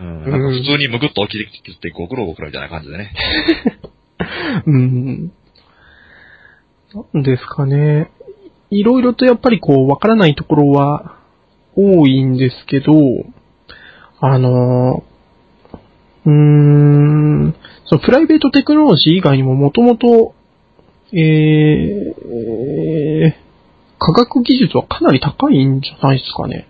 [0.00, 3.12] うん、なんか普通にむぐっと起きてきて、ごくろごくろみたいな感じでね。
[4.66, 5.32] うん。
[7.14, 8.10] なんですかね。
[8.70, 11.18] いろいろとやっぱりこう、わからないところは
[11.74, 12.92] 多いんですけど、
[14.20, 15.04] あの、
[16.24, 17.54] うーん、
[17.86, 20.34] そのプライベートテクノロジー以外にももともと、
[21.12, 21.20] えー、
[23.24, 23.46] えー
[23.98, 26.68] 科学技術はかなり高いんじゃないですかね。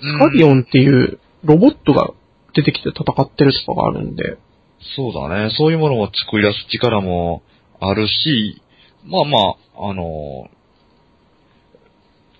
[0.00, 2.12] スカリオンっていうロボットが
[2.54, 4.38] 出てきて戦ってるとかがあるんで。
[4.96, 5.50] そうだね。
[5.56, 7.42] そういうものを作り出す力も
[7.80, 8.62] あるし、
[9.04, 9.38] まあま
[9.76, 10.04] あ、あの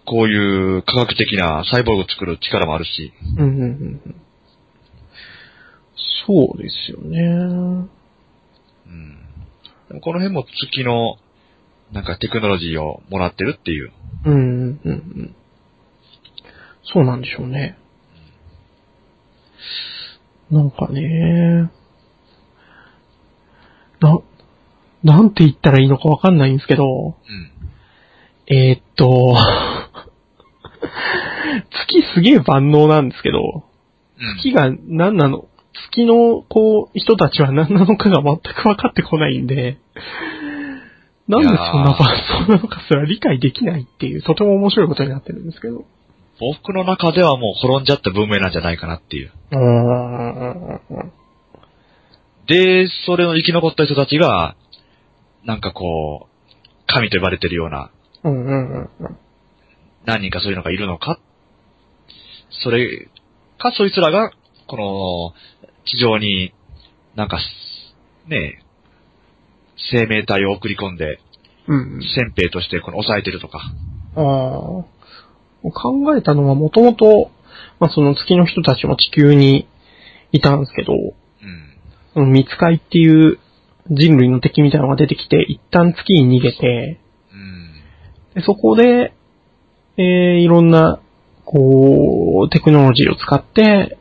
[0.05, 3.13] こういう科学的な細胞を作る力もあるし。
[3.39, 3.65] うんうんうんう
[4.09, 4.15] ん。
[6.27, 7.89] そうですよね。
[8.87, 9.22] うん。
[10.01, 11.17] この辺も月の、
[11.93, 13.93] なんかテクノロジーをもらってるっていう。
[14.25, 15.37] うんうんうんうん。
[16.85, 17.77] そうなんでしょうね。
[20.51, 21.71] なんかね、
[24.01, 24.19] な、
[25.03, 27.15] なんて言ったらいいのかわかんないんですけど、うん。
[28.55, 29.37] えーっと、
[31.89, 33.65] 月すげえ万能なんですけど、
[34.19, 34.37] うん。
[34.39, 39.79] 月が何なの、月の、こう、人たちは何なのかが全く分かってこないんで、
[41.29, 41.99] なんでそんな万
[42.49, 45.85] 能なのかすら理解できないっていう、とても面白いことになってるんですけど。
[46.41, 49.33] 僕の中ではもう滅んじゃった文明なんじゃないかなっていう。
[49.53, 51.13] うーん。
[52.47, 54.57] で、それの生き残った人たちが、
[55.45, 56.33] なんかこう、
[56.87, 57.91] 神と呼ばれてるような、
[58.25, 59.17] うんうんうんうん。
[60.05, 61.19] 何人かそういうのがいるのか
[62.51, 63.09] それ
[63.59, 64.33] か、そいつらが、
[64.73, 65.35] この、
[65.85, 66.55] 地上に、
[67.15, 67.39] なんか、
[68.27, 68.59] ねえ、
[69.93, 71.21] 生命体を送り込んで、
[71.69, 72.01] うんうん。
[72.03, 73.59] 先兵としてこの抑えてるとか。
[74.17, 74.21] ああ。
[75.73, 77.31] 考えたのはもともと、
[77.81, 79.69] まあ、その月の人たちも地球に
[80.33, 81.13] いたんですけど、うん。
[82.15, 83.39] その見つかいっていう
[83.91, 86.99] 人類の敵みたいなのが出てきて、一旦月に逃げて、
[87.31, 87.73] うん。
[88.37, 89.13] でそこで、
[89.99, 90.05] えー、
[90.39, 90.99] いろんな、
[91.45, 93.99] こう、テクノロジーを使って、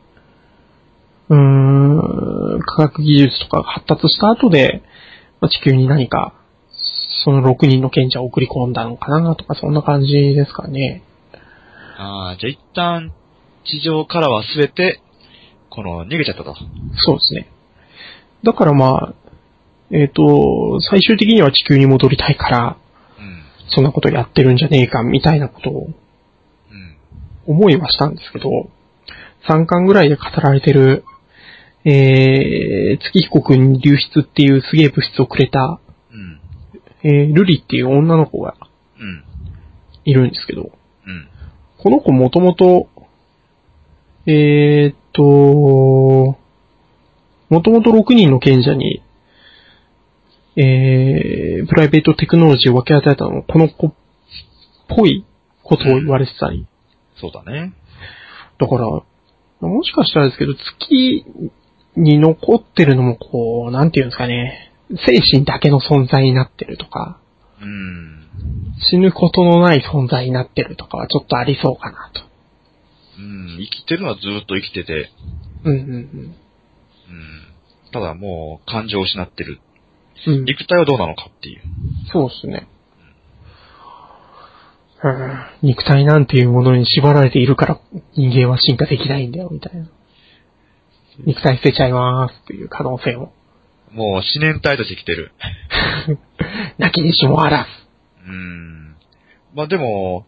[1.28, 4.82] うーん、科学技術とかが発達した後で、
[5.40, 6.34] まあ地球に何か、
[7.24, 11.02] その6人の賢者を送り込んだのかなとか、そんな感じですかね。
[11.96, 13.12] ああ、じゃあ一旦、
[13.64, 15.00] 地上からは全て、
[15.70, 16.54] この、逃げちゃったと。
[16.96, 17.48] そうですね。
[18.42, 19.14] だからまあ、
[19.90, 22.76] えっ、と、最終的には地球に戻りたいから、
[23.18, 23.42] うん。
[23.68, 25.94] そんなことやってるんじゃねえか、みたいなことをうん。
[27.46, 28.48] 思いはしたんですけど、
[29.48, 31.04] 3巻ぐらいで語られてる、
[31.84, 35.80] えー、月彦くんに流出っていうすげえ物質をくれた、
[36.12, 36.40] うん。
[37.02, 38.56] えー、ルリっていう女の子が
[38.98, 39.24] うん。
[40.04, 40.70] いるんですけど、
[41.06, 41.28] うん。
[41.78, 42.88] この子もともと、
[44.26, 46.38] えーっと、も
[47.60, 49.02] ともと6人の賢者に、
[50.56, 53.94] えー、プライベートテクノロジーを分け与えたのもこの子っ
[54.88, 55.24] ぽい
[55.62, 56.66] ことを言われてたり。
[57.20, 57.72] そうだね。
[58.58, 59.04] だから、も
[59.82, 61.24] しかしたらですけど、月
[61.96, 64.72] に残ってるのもこう、なんていうんですかね、
[65.06, 67.18] 精神だけの存在になってるとか、
[67.60, 68.28] うん。
[68.90, 72.22] 死ぬことのない存在になってるとかはちょっとありそうかなと。
[73.18, 73.58] うん。
[73.60, 75.10] 生きてるのはずっと生きてて、
[75.64, 76.36] うんうんうん。
[77.92, 79.60] ただもう、感情を失ってる。
[80.26, 80.34] うん。
[80.34, 81.62] うん、肉体はどうなのかっていう。
[82.12, 82.66] そうですね。
[82.66, 82.82] うん
[85.62, 87.80] 肉体なんていうものに縛られているから
[88.14, 89.88] 人間は進化できないんだよ、みたいな。
[91.20, 93.32] 肉体捨てちゃいまーすっていう可能性も。
[93.92, 95.32] もう、思念体として生きてる。
[96.78, 97.66] なきにしもあら
[98.26, 98.96] うん。
[99.54, 100.24] まあでも、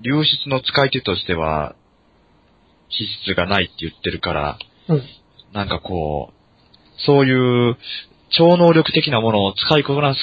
[0.00, 1.74] 流出の使い手としては、
[2.90, 4.94] 資質がないって言ってるから、ず。
[4.94, 5.02] うん。
[5.52, 7.76] なんかこう、そういう
[8.30, 10.20] 超能力的なものを使いこなす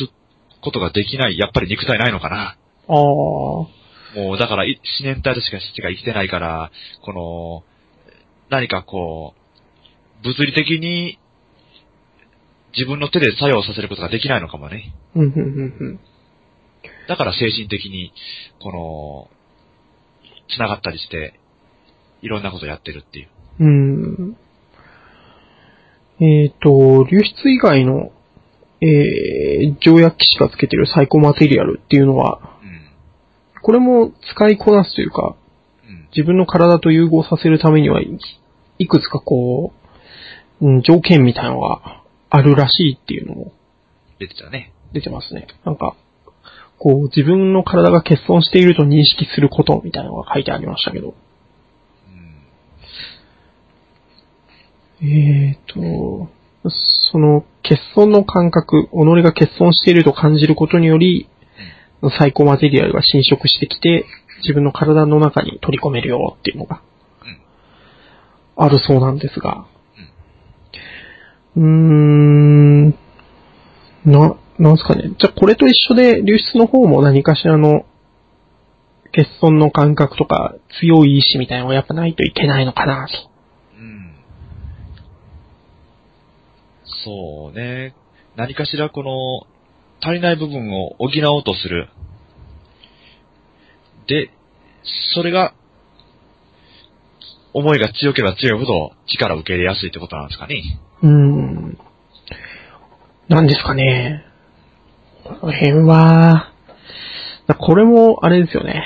[0.61, 2.37] ことができない、やっぱり肉体ないのかな。
[2.37, 2.55] あ
[2.87, 2.93] あ。
[2.93, 3.69] も
[4.15, 7.74] うだから、い思念体としかしか生きてないから、この、
[8.49, 9.33] 何かこ
[10.23, 11.19] う、物理的に
[12.75, 14.93] 自分の手で作用させることができないのかもね。
[15.15, 15.39] うん、うん、う
[15.93, 15.99] ん、
[17.07, 18.11] だから精神的に、
[18.59, 19.35] この、
[20.55, 21.39] 繋がったりして、
[22.21, 23.29] いろんなことやってるっていう。
[23.59, 24.37] うん。
[26.19, 28.11] えっ、と、流出以外の、
[28.81, 33.61] えー、条約機士がつけてるサイコマテリアルっていうのは、うん。
[33.61, 35.44] これも使いこなすというか、うん。
[36.15, 38.09] 自分の体と融合させるためにはい、
[38.79, 39.73] いくつかこ
[40.61, 43.51] う、うん、条件みたいなのがあるらしいっていうのも
[44.19, 44.71] 出てたね。
[44.93, 45.47] 出てますね。
[45.65, 45.95] なんか、
[46.77, 51.15] こう、自分の体が欠損していると認識することみたいなのが書いてありましたけど。
[55.01, 55.07] うん。
[55.07, 56.29] えーと、
[57.11, 58.89] その欠損の感覚、己
[59.21, 61.29] が欠損していると感じることにより、
[62.19, 64.05] サイコマテリアルが侵食してきて、
[64.39, 66.81] 自分の体の中に取り込めるよっていうのが、
[68.57, 69.67] あるそうなんですが、
[71.55, 72.89] うーん、
[74.05, 75.09] な、なんすかね。
[75.17, 77.85] じゃあこれと一緒で流出の方も何かしらの
[79.15, 83.13] 欠損の感覚とか強い意志みたいなのがやっぱないといけないのかなと。
[83.77, 84.15] うん。
[87.05, 87.95] そうね。
[88.35, 89.47] 何かしらこの、
[90.01, 91.89] 足りない部分を補おうとする。
[94.07, 94.29] で、
[95.13, 95.53] それが、
[97.53, 100.61] 思いが強ければ強いほど力を受け入れやすいってことなんですかね。
[101.03, 101.77] うん。
[103.29, 104.25] なんですかね。
[105.23, 106.51] この辺は、
[107.57, 108.83] これもあれですよね。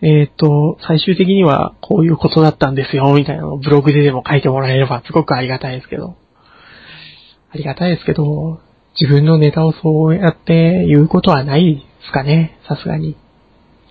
[0.00, 6.16] えっ、と、最終的にはこういうことだったんですよ、みたいなのをブログででも書いてもらえればすごくありがたいですけど。
[7.50, 8.60] ありがたいですけど、
[9.00, 13.16] 自分のネタをそうやって言うことはないですかね、さすがに。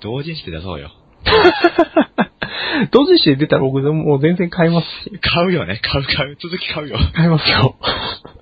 [0.01, 0.91] 同人誌で出そうよ。
[2.91, 5.19] 同時誌で出たら僕でももう全然買いますし。
[5.19, 5.79] 買うよね。
[5.83, 6.37] 買う買う。
[6.41, 6.97] 続き買うよ。
[7.13, 7.75] 買いますよ。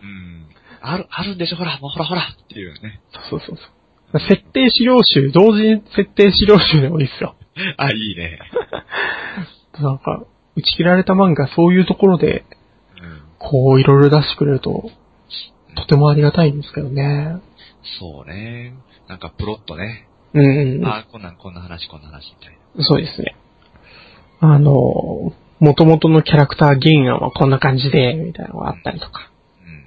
[0.01, 0.47] うん。
[0.81, 3.01] ある、あるんでしょ、ほら、もうほらほらっていうね。
[3.29, 3.63] そうそうそ
[4.17, 4.19] う。
[4.19, 7.35] 設定資料集、同時設定資料集でもいいですよ。
[7.77, 8.39] あ、いいね。
[9.79, 10.23] なんか、
[10.55, 12.45] 打ち切られた漫画そういうところで、
[13.01, 13.21] うん。
[13.39, 14.89] こういろいろ出してくれると、
[15.75, 17.37] とてもありがたいんですけどね。
[17.99, 18.73] そうね。
[19.07, 20.07] なんかプロットね。
[20.35, 20.85] うん。
[20.85, 22.83] あ、こんなん、こんな話、こんな話みたいな。
[22.83, 23.35] そうですね。
[24.41, 29.31] あの、元々のキャラクター原案はこんな感じで、みたいなのがあったりとか。
[29.61, 29.85] うん。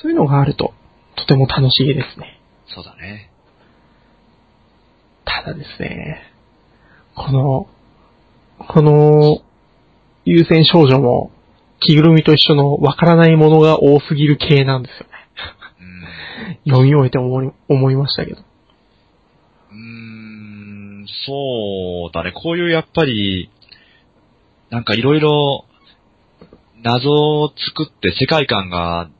[0.00, 0.72] そういうのがあると、
[1.16, 2.40] とても楽しいですね。
[2.68, 3.32] そうだね。
[5.24, 6.22] ただですね、
[7.16, 7.68] この、
[8.68, 9.42] この、
[10.24, 11.32] 優先少女も、
[11.80, 15.12] 着ぐるみと一緒のわからないものが多すぎる系なんですよね。
[16.66, 16.72] うん。
[16.72, 18.47] 読み終えて思い、思いましたけど。
[21.28, 22.32] そうだね。
[22.32, 23.50] こういうやっぱり、
[24.70, 25.64] なんかいろいろ
[26.82, 29.10] 謎を作って世界観が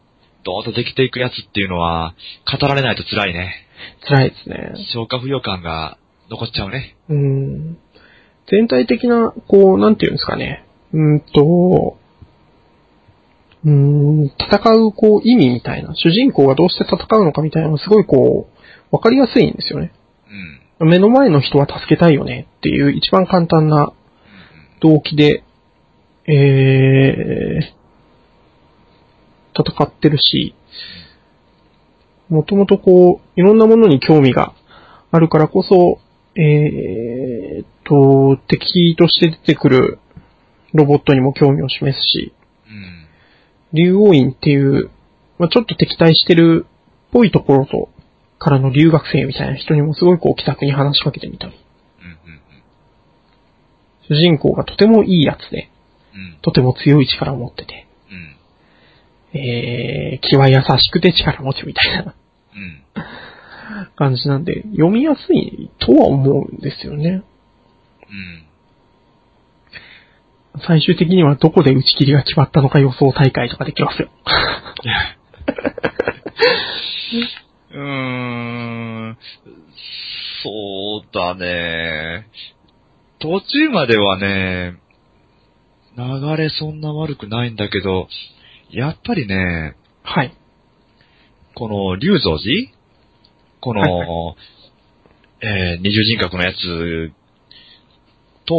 [0.44, 2.14] どーっとできていくやつっていうのは
[2.50, 3.66] 語られないと辛いね。
[4.08, 4.72] 辛いですね。
[4.92, 5.98] 消化不良感が
[6.30, 6.96] 残っちゃうね。
[7.08, 7.78] うん。
[8.50, 10.64] 全体的な、こう、なんていうんですかね。
[10.92, 11.98] うんと、
[13.64, 19.92] うーん、戦う、こう、意味みたいな、主人公がどうして戦うのかみたいなのがすごいこう、わかりやすいんですよね。
[20.28, 20.57] うん。
[20.80, 23.92] 目の前の人は助けたいよねっていう一番簡単な
[24.80, 25.42] 動機で、
[26.26, 30.54] えー、戦ってるし、
[32.28, 34.54] もともとこう、いろんなものに興味が
[35.10, 35.98] あるからこそ、
[36.36, 39.98] えーっと、敵として出てくる
[40.74, 42.32] ロボットにも興味を示すし、
[42.66, 43.06] うん。
[43.72, 44.90] 竜王院っていう、
[45.38, 46.70] まあ、ちょっと敵対してるっ
[47.12, 47.88] ぽいところと、
[48.38, 51.54] からの留学生みたいな人にもすごいこう気さくに話しかけてみたり。
[54.08, 55.70] 主人公がとてもいいやつで、
[56.14, 56.38] うん。
[56.40, 57.86] とても強い力を持ってて、
[59.34, 59.38] うん。
[59.38, 62.14] えー、気は優しくて力持ちみたいな
[62.54, 62.82] うん。
[63.96, 67.22] 感じなんで、読みやすいとは思うんですよね。
[68.08, 68.44] うん。
[70.66, 74.08] 最終的にはどこで打ち切りが決まったのか予想大会とかできますよ。
[77.70, 79.18] うーん。
[80.42, 82.28] そうだね。
[83.18, 84.78] 途中まではね、
[85.96, 88.08] 流れそんな悪くないんだけど、
[88.70, 90.36] やっぱりね、はい。
[91.54, 92.70] この龍蔵寺？
[93.60, 94.36] この、はい
[95.40, 97.12] えー二重人格のやつ
[98.46, 98.54] と、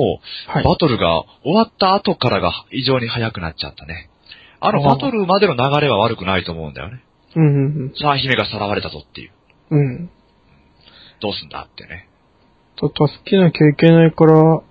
[0.47, 0.63] はい。
[0.63, 4.09] バトルが終わった後からが異常に早くなっちゃったね。
[4.59, 7.01] あのバトルまでの流れは悪くないと思うんだよね。
[7.35, 9.31] うんうんさあ、姫がさらわれたぞっていう。
[9.71, 9.79] うん。
[9.79, 10.09] うん。
[11.21, 12.07] どうすんだってね。
[12.75, 14.61] と助けなきゃいけないから、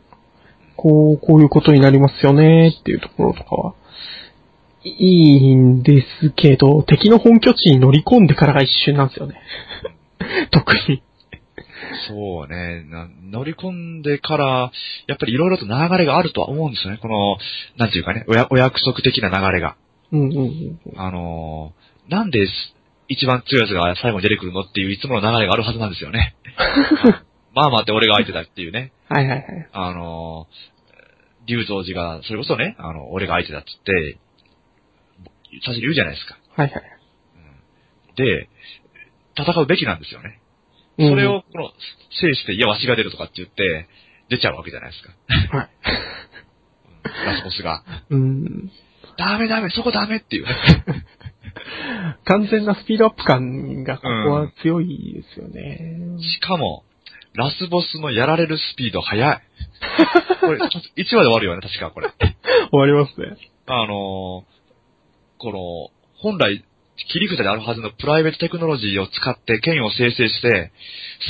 [0.77, 3.75] こう、こういうことになりますよねっていうところとかは、
[4.85, 9.41] いいんですけど、敵の本拠地に乗り込んでからが一瞬なんですよね。
[10.51, 11.03] 特に。
[12.09, 13.09] そうねな。
[13.31, 14.73] 乗り込んでから、
[15.07, 16.99] やっぱりいろいろと流れがあるとは思うんですよね。
[16.99, 17.37] この、
[17.77, 19.77] なんていうかね、おやお約束的な流れが。
[20.13, 20.79] うんうんうん。
[20.97, 21.78] あのー
[22.09, 22.49] なんで
[23.09, 26.37] 一番強いやつが最後に出てくるのっていういつもの流れがあるはずなんですよね。
[27.55, 28.93] まあまあって俺が相手だっていうね。
[29.09, 29.69] はいはいはい。
[29.73, 34.19] あのー、竜蔵寺が、それこそね、あの、俺が相手だっつって、
[35.65, 36.39] 最初に言うじゃないですか。
[36.57, 36.83] はいはい。
[38.17, 38.49] で、
[39.37, 40.41] 戦うべきなんですよね。
[40.99, 41.73] うんそれを、この、
[42.21, 43.89] 制して、いや、わしが出るとかって言って、
[44.29, 45.57] 出ちゃうわけじゃないですか。
[45.57, 45.69] はい。
[47.25, 47.85] ラスボスが。
[48.11, 48.71] うん。
[49.17, 50.57] ダメダメ、そこダメっていうね。
[52.25, 56.19] 完全なスピードアップ感がここは強いですよね。
[56.21, 56.85] しかも、
[57.35, 59.41] ラスボスのやられるスピード速い。
[60.41, 62.09] これ、1話で終わるよね、確かこれ。
[62.71, 63.37] 終わりますね。
[63.67, 64.59] あのー
[65.39, 66.65] この、本来、
[67.13, 70.73] 切り札であるはずのプライベートテクノロジーを使って剣を生成して、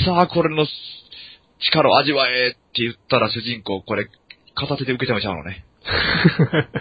[0.03, 0.65] さあ、これの
[1.59, 4.07] 力を味わえって言ったら主人公、これ、
[4.55, 5.63] 片手で受けてもちゃうのね。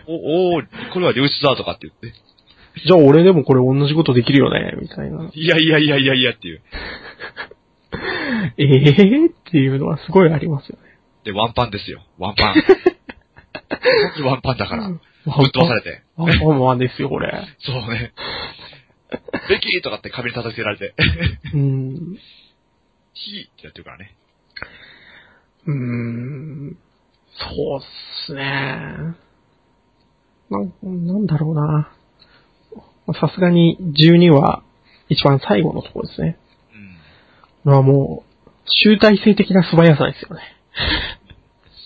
[0.07, 2.19] お、おーこれは流出だとかって言って。
[2.87, 5.31] じゃあ俺でもこれ同じことできるよね、みたいな。
[5.33, 6.63] いやいやいやいやいやっていう。
[8.57, 10.89] え えー、っていうのはすごいありますよね。
[11.25, 12.03] で、ワンパンですよ。
[12.19, 12.55] ワンパン。
[14.25, 14.89] ワンパンだから。
[14.89, 16.03] ぶっ飛ばされて。
[16.17, 17.33] ワンパンマンですよ、これ。
[17.61, 18.13] そうね。
[19.49, 20.95] ベキーとかって壁に叩きつけられて、
[21.55, 22.19] うん。
[23.15, 24.15] ヒーってやってるからね。
[25.67, 26.79] うーん。
[27.39, 27.83] そうっ
[28.27, 28.43] すね。
[30.51, 31.93] なん、なんだろうな。
[33.15, 34.63] さすがに12は
[35.09, 36.39] 一番最後のところですね。
[37.65, 37.73] うん。
[37.73, 38.29] まあもう、
[38.67, 40.43] 集大成的な素早さですよね。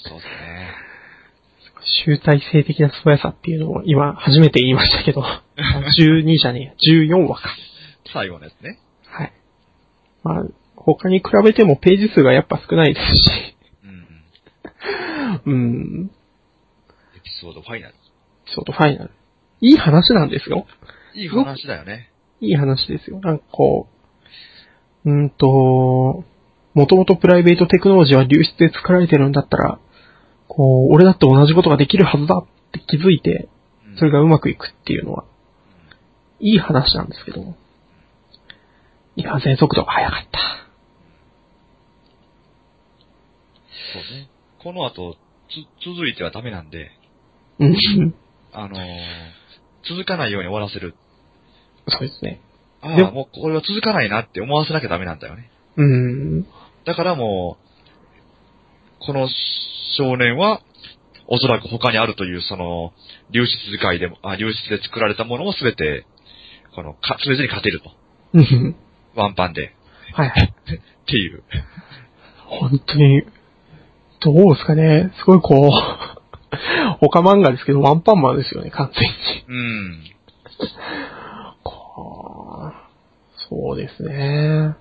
[0.04, 0.52] そうですね。
[2.04, 5.42] 集大成的な素早さっていうのを今初めて言いましたけど、 あ
[5.98, 7.50] 12じゃねえ、14話か。
[8.12, 8.78] 最後のやつね。
[9.06, 9.32] はい。
[10.24, 10.44] まあ、
[10.76, 13.30] 他に比べてもページ数がやっぱ少ないですし、
[15.44, 15.52] うん。
[15.52, 16.10] うん、
[17.16, 17.94] エピソードファイナル。
[17.94, 19.10] ちょっとファイナル。
[19.60, 20.66] いい話なんですよ。
[21.14, 22.10] いい話だよね。
[22.40, 23.20] いい話ですよ。
[23.20, 23.88] なんかこ
[25.04, 26.24] う、うーんと、
[26.74, 29.78] もともとプライベートテクノロジーは流出で作られてるんだったら、
[30.48, 33.48] こう、俺だって同じことができるはずだって気づいて、
[33.86, 35.26] うんそれがうまくいくっていうのは、
[36.40, 37.56] いい話なんですけども。
[39.16, 40.38] いかんせん速度が速かった。
[43.92, 44.30] そうね。
[44.62, 45.16] この後、
[45.50, 46.90] つ、続いてはダメなんで、
[47.58, 47.76] うん。
[48.54, 48.78] あのー
[49.88, 50.94] 続かないように終わらせる。
[51.88, 52.40] そうですね。
[52.80, 55.50] ああ、もうこれは続かないなって思わせなきゃダメなんだよね。
[55.76, 56.42] うん。
[56.84, 57.56] だからも
[59.00, 59.28] う、この
[59.96, 60.60] 少年は、
[61.28, 62.92] おそらく他にあるという、その、
[63.30, 66.04] 流出使いでも、あ、流出で作られたものをすべて、
[66.74, 67.90] この、か、すべてに勝てると。
[68.34, 68.76] うん。
[69.14, 69.74] ワンパンで。
[70.14, 70.54] はいはい。
[70.54, 71.42] っていう。
[72.46, 73.22] 本当に、
[74.20, 75.12] どうですかね。
[75.18, 75.70] すごいこう、
[77.00, 79.14] 他漫画ですけど、ワンパンマンですよね、完全に。
[79.48, 80.04] うん。
[81.94, 84.74] そうですね。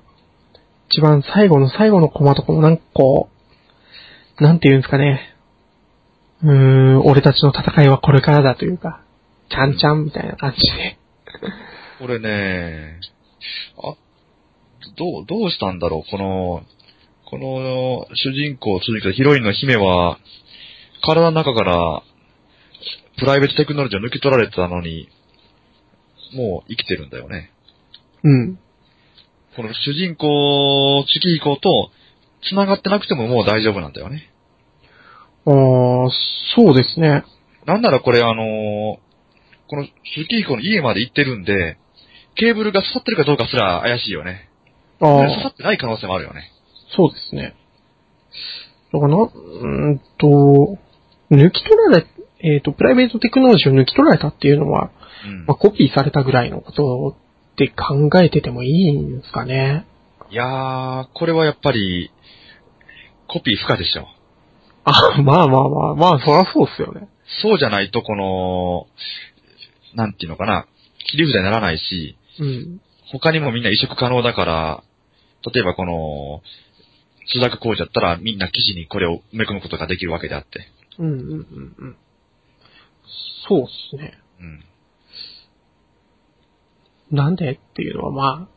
[0.89, 2.83] 一番最後の最後のコマとかもなんか、
[4.39, 5.35] なんて言うんですかね。
[6.43, 9.01] うーん、俺たちの戦いはこれからだというか、
[9.49, 10.97] ちゃんちゃんみたいな感じで。
[11.99, 12.99] これね、
[13.77, 13.95] あ、
[14.97, 16.61] どう、どうしたんだろう、この、
[17.25, 20.17] この主人公を続けたヒロインの姫は、
[21.03, 22.03] 体の中から
[23.19, 25.07] プライベートテクノロジーを抜き取られてたのに、
[26.33, 27.51] もう生きてるんだよね。
[28.23, 28.59] うん。
[29.55, 31.91] この主人公、月彦と
[32.49, 34.31] 繋がってなくてももう大丈夫なんだよね。
[35.45, 36.09] あー
[36.55, 37.23] そうですね。
[37.65, 39.11] なんならこれあのー
[39.71, 41.77] この月彦の家まで行ってるんで、
[42.35, 44.49] ケーブルが刺さってるかどうかすら怪しいよね。
[44.99, 46.51] ああ、刺さってない可能性もあるよね。
[46.95, 47.55] そうですね。
[48.91, 50.77] だからな、うーんと、
[51.31, 52.05] 抜き取られ、
[52.43, 54.91] えっ、と、プライベートテクノロジーを抜き取られたっていうのは、
[55.25, 57.15] うんまあ、コピーされたぐらいのこと
[57.53, 59.85] って考えててもいいんですかね。
[60.29, 62.11] いやー、これはやっぱり、
[63.27, 64.07] コピー不可でしょ。
[64.85, 67.07] あ、まあまあまあ、まあ、そらそうっすよね。
[67.41, 68.87] そうじゃないと、この、
[69.95, 70.65] なんていうのかな、
[71.09, 72.81] 切り札にならないし、うん。
[73.11, 74.83] 他にもみんな移植可能だから、
[75.53, 76.41] 例えばこの、
[77.25, 80.67] 朱雀工事だったらみんな記事にこれを埋め込むことができるわけであって。
[80.97, 81.97] うんうんうんうん。
[83.47, 84.17] そうっすね。
[84.39, 84.63] うん。
[87.11, 88.47] なんでっていうのはま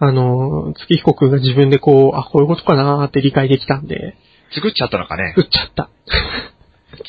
[0.00, 4.16] あ、あの、月彦くんが自分でこう、あ、こういうことかなーって理解できたんで、
[4.54, 5.32] 作っちゃったのかね。
[5.36, 5.90] 作っちゃった。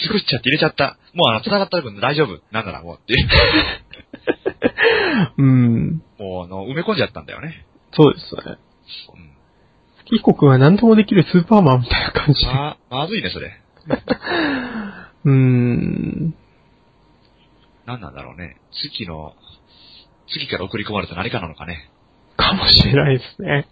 [0.03, 0.97] 作っちゃって入れちゃった。
[1.13, 2.41] もうあの、繋がったら大丈夫？
[2.51, 3.15] なんならもうって。
[5.37, 6.01] うん。
[6.17, 7.65] もうあの、埋め込んじゃったんだよね。
[7.93, 8.41] そうですね。
[8.45, 8.49] う
[9.19, 9.31] ん。
[10.05, 12.51] 月彦くんは何ともできるスーパーマンみたいな感じで。
[12.51, 13.61] ま、まずいね、それ。
[15.25, 16.35] うーん。
[17.85, 18.57] 何なんだろうね。
[18.71, 19.33] 月の、
[20.27, 21.89] 月から送り込まれた何かなのかね。
[22.35, 23.67] かもしれないですね。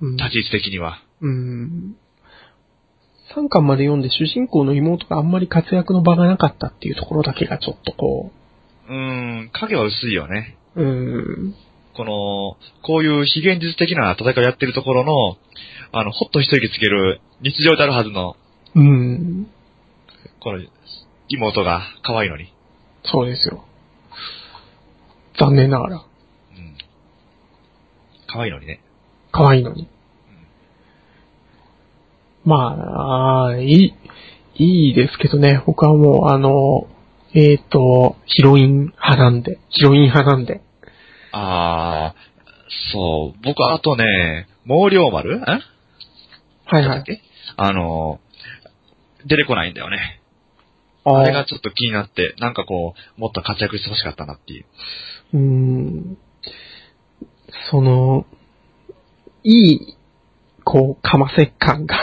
[0.00, 1.02] うん立ち位置的には。
[1.20, 1.96] うん。
[3.34, 8.32] 3巻まで読んで主人公の妹があんまり活躍の場がなかったっていうところだけがちょっとこ
[8.88, 10.56] うーん、影は薄いよね。
[10.74, 11.54] う、うん。
[11.94, 15.36] この、こういう非現実的な戦いをやってるところの、
[15.92, 18.36] あの、ほっと一息つける日常であるはずの、
[18.74, 19.48] うん。
[20.40, 20.64] この、
[21.28, 22.52] 妹が可愛いのに。
[23.04, 23.64] そうですよ。
[25.38, 25.96] 残念ながら。
[25.96, 26.76] うん。
[28.26, 28.80] 可愛いのにね。
[29.32, 29.88] 可愛いのに。
[32.44, 33.94] まあ、あーい
[34.56, 35.62] い、いいですけどね。
[35.66, 36.88] 僕はもう、あの、
[37.34, 40.62] えっ、と、ヒロイン派なんで、ヒロイン派なんで。
[41.32, 42.28] あー、
[42.92, 43.38] そう。
[43.44, 45.38] 僕はあとね、毛量丸？
[45.38, 45.60] んは
[46.80, 47.04] いはい。
[47.56, 48.20] あの、
[49.26, 50.17] 出てこないんだよね。
[51.16, 54.66] あれがちょっと気になって、なんかこう、もっと活躍してほしかったなっていう。
[55.34, 56.18] うーん。
[57.70, 58.26] その、
[59.44, 59.96] いい、
[60.64, 61.96] こう、かませ感が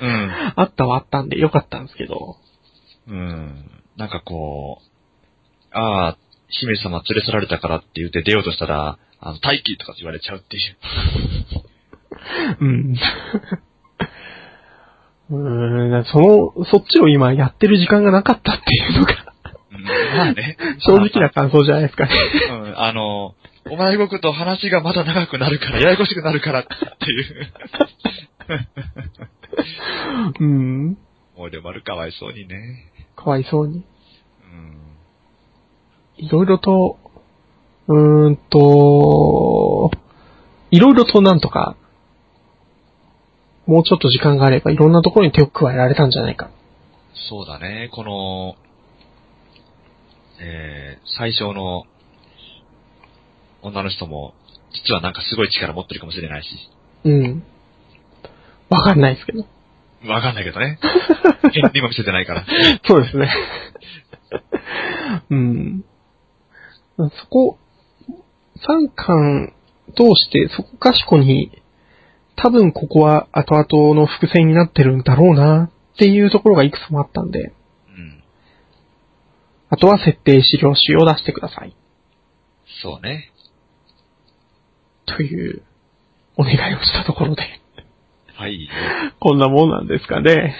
[0.00, 0.30] うん。
[0.56, 2.36] あったはあったんでよかったんですけど。
[3.06, 3.70] うん。
[3.96, 4.84] なんかこう、
[5.72, 10.76] ああ、姫様連れ去られたからって言って出ようとしたら、あの、待機とかって言われちゃうっていう。
[12.60, 12.96] うん。
[15.30, 19.12] うーん、その、そっちを今やってる時間がなかったっていうのが、
[19.72, 20.56] うん、まあね。
[20.84, 22.12] 正直な感想じゃないですかね。
[22.50, 23.34] うん、あの、
[23.70, 27.52] お前動くと話がまだ長くなるから、ややこしくなるからっていう。
[30.40, 30.98] うん。
[31.36, 32.90] もうでもあるかわいそうにね。
[33.16, 33.84] かわいそうに。
[36.16, 36.24] うん。
[36.24, 36.98] いろいろと、
[37.86, 39.90] うーんと、
[40.70, 41.76] いろいろとなんとか、
[43.70, 46.50] もうちょっと時間があればいろんなところに手を加えられたんじゃないか。
[47.28, 48.56] そうだね、この、
[50.40, 51.84] えー、最初の
[53.62, 54.34] 女の人も、
[54.72, 56.48] 実はなんかすごい力持ってるかもしれないし。
[57.04, 57.44] うん。
[58.70, 59.46] わかんないですけど。
[60.08, 60.80] わかんないけどね。
[61.54, 62.44] 変にも見せてないから。
[62.88, 63.32] そうですね。
[65.30, 65.84] うん。
[66.96, 67.56] そこ、
[68.66, 69.52] 三巻
[69.94, 71.59] 通してそこかしこに、
[72.36, 77.52] 多分ここは後々の伏線になってるんだろうなっていうところがいくつもあったんで、
[77.88, 78.22] うん。
[79.68, 81.76] あとは設定資料集を出してください。
[82.82, 83.32] そうね。
[85.06, 85.62] という
[86.36, 87.42] お願いをしたところで、
[88.40, 88.68] はい。
[89.20, 90.56] こんなもんなんですかね。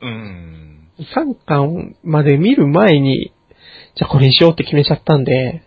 [0.00, 0.88] うん。
[0.98, 3.32] 3巻まで見る前に、
[3.96, 5.63] じゃあこれにしようって決めちゃったんで、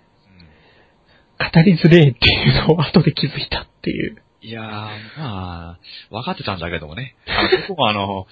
[1.39, 4.21] 語りづれえっていうのを後で気づいたっていう。
[4.41, 5.79] いやー、まあ、
[6.09, 7.15] 分かってたんだけどもね。
[7.27, 8.27] あの、こあの、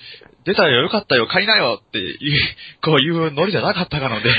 [0.45, 4.29] 出たよ、よかったよ、買いなよっていう、こういうノリじゃなかったかので、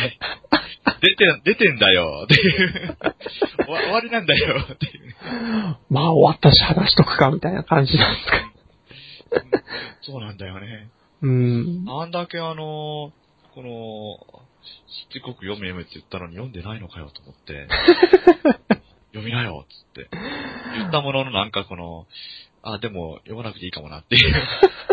[1.03, 2.97] 出て、出てんだよ、っていう、
[3.67, 5.17] 終わりなんだよ、っていうね。
[5.91, 8.57] まあ終わったし話しとくかみたいな感じなんですか。
[10.03, 10.89] そうなんだよね。
[11.23, 11.85] うん。
[11.89, 13.13] あんだけあの、
[13.55, 14.36] この、
[15.11, 17.69] 七国読め読めって言ったのに読んでないのかよと思って、
[19.13, 20.09] 読みなよ、つって。
[20.79, 22.07] 言ったもののなんかこの、
[22.63, 24.35] あ、でも読まなくていいかもなっていう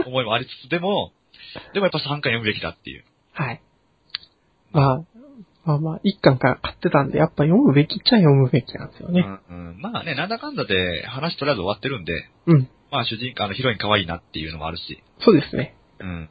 [0.06, 1.12] 思いもありつつ、でも、
[1.74, 3.04] でもやっぱ3回読むべきだっていう。
[3.34, 3.62] はい。
[4.72, 5.04] まあ、
[5.66, 9.26] まあまあ、一巻から買ってたんで、やっぱ読むべきっちゃ読むべきなんですよね。
[9.50, 12.70] うんうん、まあね、なんだかんだで話とりあえず終わってるんで、うん。
[12.92, 15.76] まあ主人公、あのヒロイン可愛いなっていうのもあるし、そうですね。
[16.00, 16.30] うん。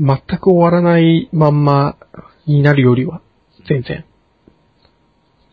[0.00, 1.96] 全く終わらないまんま
[2.46, 3.20] になるよりは、
[3.68, 4.04] 全然、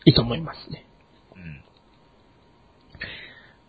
[0.06, 0.86] いいと思いますね。
[1.36, 1.62] うん。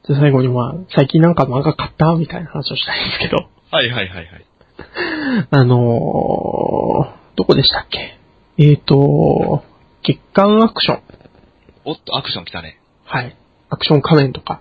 [0.07, 4.47] じゃあ最後にまあ、最近なんか漫画買ったみたいな話をしたいんですけど、はいはいはいはい。
[5.51, 8.19] あのー、どこでしたっけ？
[8.59, 9.65] えーと、
[10.03, 11.03] 月刊アクション。
[11.85, 12.81] おっと、アクション来たね。
[13.05, 13.37] はい。
[13.71, 14.61] アクション仮面とか、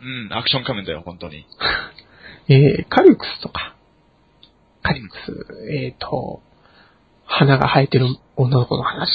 [0.00, 1.46] うん、アクション仮面だよ、本当に。
[2.48, 3.74] えー、カリクスとか、
[4.82, 6.42] カリクス、えーと、
[7.24, 8.06] 花が生えてる
[8.36, 9.08] 女の子の話。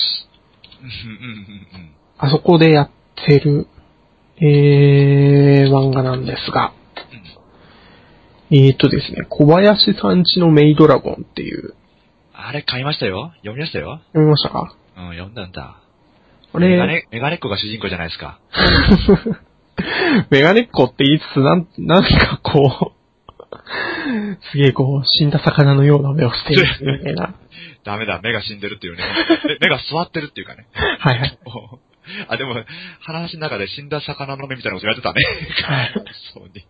[0.82, 1.92] うんうんうんうん。
[2.18, 2.90] あそこでやっ
[3.28, 3.68] てる、
[4.40, 6.74] えー、漫画なんですが、
[8.50, 11.74] えーとですね、小林さんちのメイドラゴンっていう、
[12.34, 13.34] あれ買いましたよ。
[13.40, 14.00] 読みましたよ。
[14.14, 14.76] 読みましたか？
[14.96, 15.82] うん、読んだんだ。
[16.54, 18.40] あれ、メガネ、メガネっ子が主人公じゃないですか。
[20.32, 22.97] メガネっ子って言いつつ、なん、なんかこう、
[24.52, 27.36] すげえこう、死んだ魚のような目をしてるみたいな。
[27.84, 29.04] ダメだ、目が死んでるっていうね。
[29.62, 30.68] 目目が座ってるっていうかね。
[31.00, 31.40] はいはい。
[32.28, 32.56] あ、でも、
[33.02, 35.24] 話の中で死んだ魚の目みたいなこと言われてたね。
[35.64, 35.94] はい
[36.34, 36.66] そうに。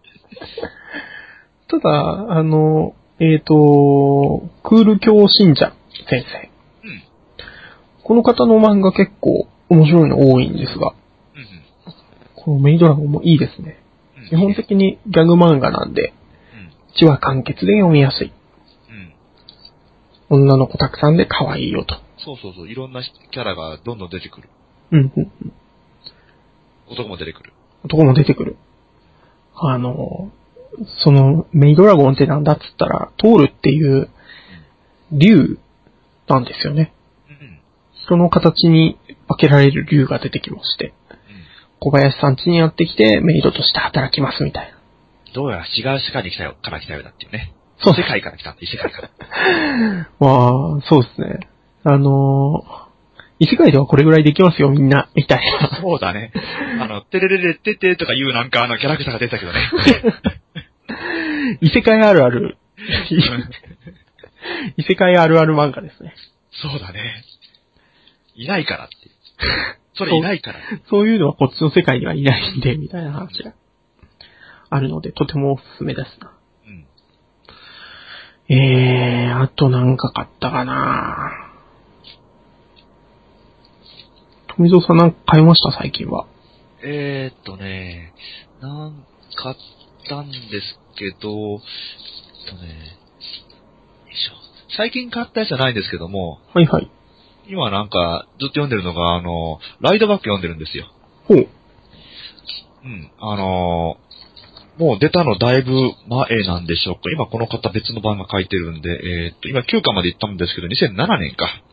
[1.69, 5.73] ただ、あの、えっ、と、クール教信者
[6.09, 6.49] 先生。
[6.87, 7.03] うん。
[8.03, 10.93] この方の漫画結構面白いの多いんですが、
[11.35, 11.47] うん
[12.35, 13.79] このメイドラゴンもいいですね。
[14.29, 16.13] 基本的にギャグ漫画なんで、
[16.99, 18.33] 1話完結で読みやすい。
[20.29, 20.37] うん。
[20.37, 20.43] うん。
[20.43, 21.95] 女の子たくさんで可愛いよと。
[22.17, 22.69] そうそうそう。
[22.69, 24.49] いろんなキャラがどんどん出てくる。
[24.91, 25.53] うんうんうん。
[26.89, 27.53] 男も出てくる。
[27.83, 28.57] 男も出てくる。
[29.55, 30.31] あの、
[31.03, 34.09] その、メイドラゴンってなんだっつったら、トールっていう、
[35.11, 35.57] 竜
[36.27, 36.93] なんですよね。
[37.29, 37.59] うん。
[38.03, 40.93] 人の形に分けられる竜が出てきまして、
[41.79, 44.76] 小林さん家にやってきて、メイドとして働きますみたいな。
[45.33, 47.53] どうやら違う世界に来たよ、から来たようだっていうね。
[47.79, 49.09] そう世界から来たんだ、異世界から。
[50.19, 51.39] まあ、そうですね。
[51.83, 52.87] あのー
[53.39, 55.79] 異世界ではこれぐらいできますよ、みんな、みたいな。
[55.79, 56.31] そうだね。
[56.81, 59.59] あの、 テレレレテテとかいうなんかあのキャラクターが出てたけどね。
[61.61, 62.57] 異世界あるある。
[64.77, 66.15] 異世界あるある漫画ですね。
[66.51, 67.23] そうだね。
[68.35, 68.95] いないからって。
[69.93, 70.59] それいないから。
[70.89, 73.53] そういうのはこっちの世界にはいないんで、みたいな話が
[74.69, 76.31] あるので、とてもおすすめですな。
[78.49, 78.55] うん。
[78.55, 81.31] えー、あとなんか買ったかな
[84.55, 85.71] 富蔵さんなんか買いました？
[85.71, 86.27] 最近は。
[86.83, 88.13] えーっとね、
[88.61, 89.05] なん、
[89.35, 89.55] 買っ
[90.09, 91.19] たんですけど、えっ
[92.49, 92.67] とね、
[94.05, 94.33] よいしょ。
[94.75, 96.89] 最近買ったやつじゃないんですけども、はいはい。
[97.47, 100.91] 今なんかずっと読んでるのが、あの、ライドバック読んでるんですよ。
[101.27, 101.47] ほう。
[102.83, 103.11] うん。
[103.19, 104.06] あのー
[104.77, 105.71] もう出たのだいぶ
[106.07, 107.11] 前なんでしょうか。
[107.11, 111.63] 今この方別の版が書いてるんで、えーっと、今9巻まで行ったんですけど、2007年か。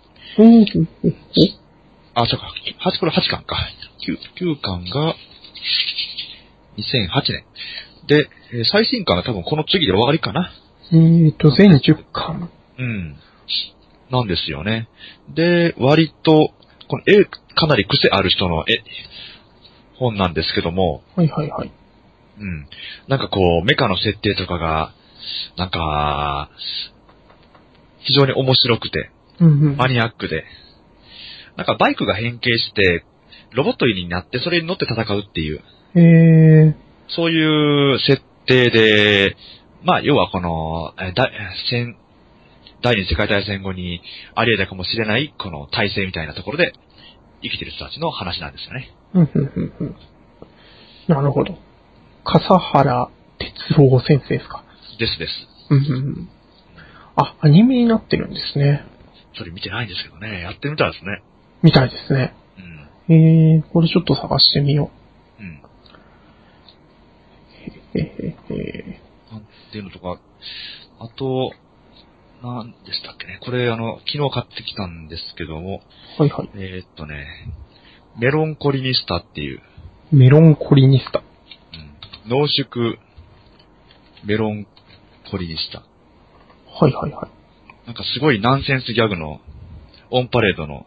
[2.15, 2.53] あ、そうか。
[2.91, 3.57] 8、これ8巻か。
[4.07, 5.15] 9、9巻が、
[6.79, 7.45] 2008年。
[8.07, 10.51] で、えー最新巻が多分この次で終わりかな。
[10.93, 12.51] えーと、全10巻。
[12.79, 13.17] うん。
[14.11, 14.89] なんですよね。
[15.35, 16.51] で、割と、
[16.89, 18.83] この絵、かなり癖ある人の絵、
[19.97, 21.73] 本なんですけども、はいはいはい。
[22.39, 22.67] うん。
[23.09, 24.93] なんかこう、メカの設定とかが、
[25.57, 26.51] なんか、
[28.01, 29.11] 非常に面白くて。
[29.77, 30.45] マニアックで、
[31.57, 33.05] なんかバイクが変形して、
[33.53, 35.63] ロボットになってそれに乗って戦うっていう、
[35.95, 36.75] えー、
[37.09, 39.37] そういう設定で、
[39.85, 41.31] まあ、要はこの、えーだ
[41.71, 41.97] 戦
[42.83, 44.03] 第二次世界大戦後に
[44.35, 46.73] あり得たかもしれない、この体制みたいなところで
[47.43, 48.91] 生きてる人たちの話なんですよね。
[51.09, 51.57] なるほど。
[52.25, 54.65] 笠原哲郎先生ですか？
[54.99, 55.33] ですです。
[55.71, 56.29] うん。
[57.17, 58.85] あ、アニメになってるんですね。
[59.37, 61.23] それ見てないんですけどね、やってみたいですね。
[61.63, 62.35] みたいですね。
[63.09, 63.15] うん。
[63.15, 64.91] えー、これちょっと探してみよ
[65.41, 65.47] うん。
[65.47, 65.61] う。
[67.95, 68.05] えへ
[68.55, 69.01] へ
[69.31, 70.19] なんていうのとか、
[71.01, 71.53] あと、
[72.43, 73.41] なんでしたっけね。
[73.45, 75.81] これ、あの、昨日買ってきたんですけども、
[76.19, 76.51] はいはい。
[76.55, 77.27] えーっとね、
[78.19, 79.61] メロンコリニスタっていう、
[80.13, 81.23] メロンコリニスタ。
[82.25, 82.97] うん、濃縮
[84.25, 84.67] メロン
[85.31, 85.81] コリニスタ。
[85.81, 87.87] はいはいはい。
[87.87, 89.41] なんかすごいナンセンスギャグの
[90.11, 90.87] オンパレードの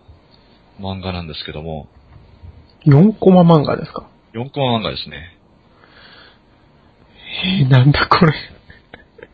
[0.79, 1.88] 漫画なんですけども、
[2.85, 5.38] 4コマ漫画ですか？4コマ漫画ですね。
[7.61, 8.33] えー、なんだこれ。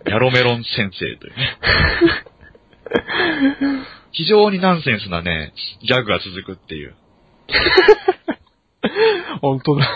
[0.05, 1.57] ヤロメロン先生というね。
[4.11, 6.95] 非常にナンセンスなね、ギャグが続くっていう。
[9.41, 9.87] 本当だ。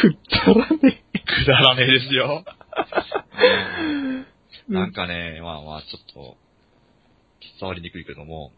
[0.00, 2.44] くったらねくだらねえですよ。
[4.68, 4.72] え。
[4.72, 6.36] なんかね、まあまあ、ちょっと、
[7.58, 8.52] 伝わりにくいけども、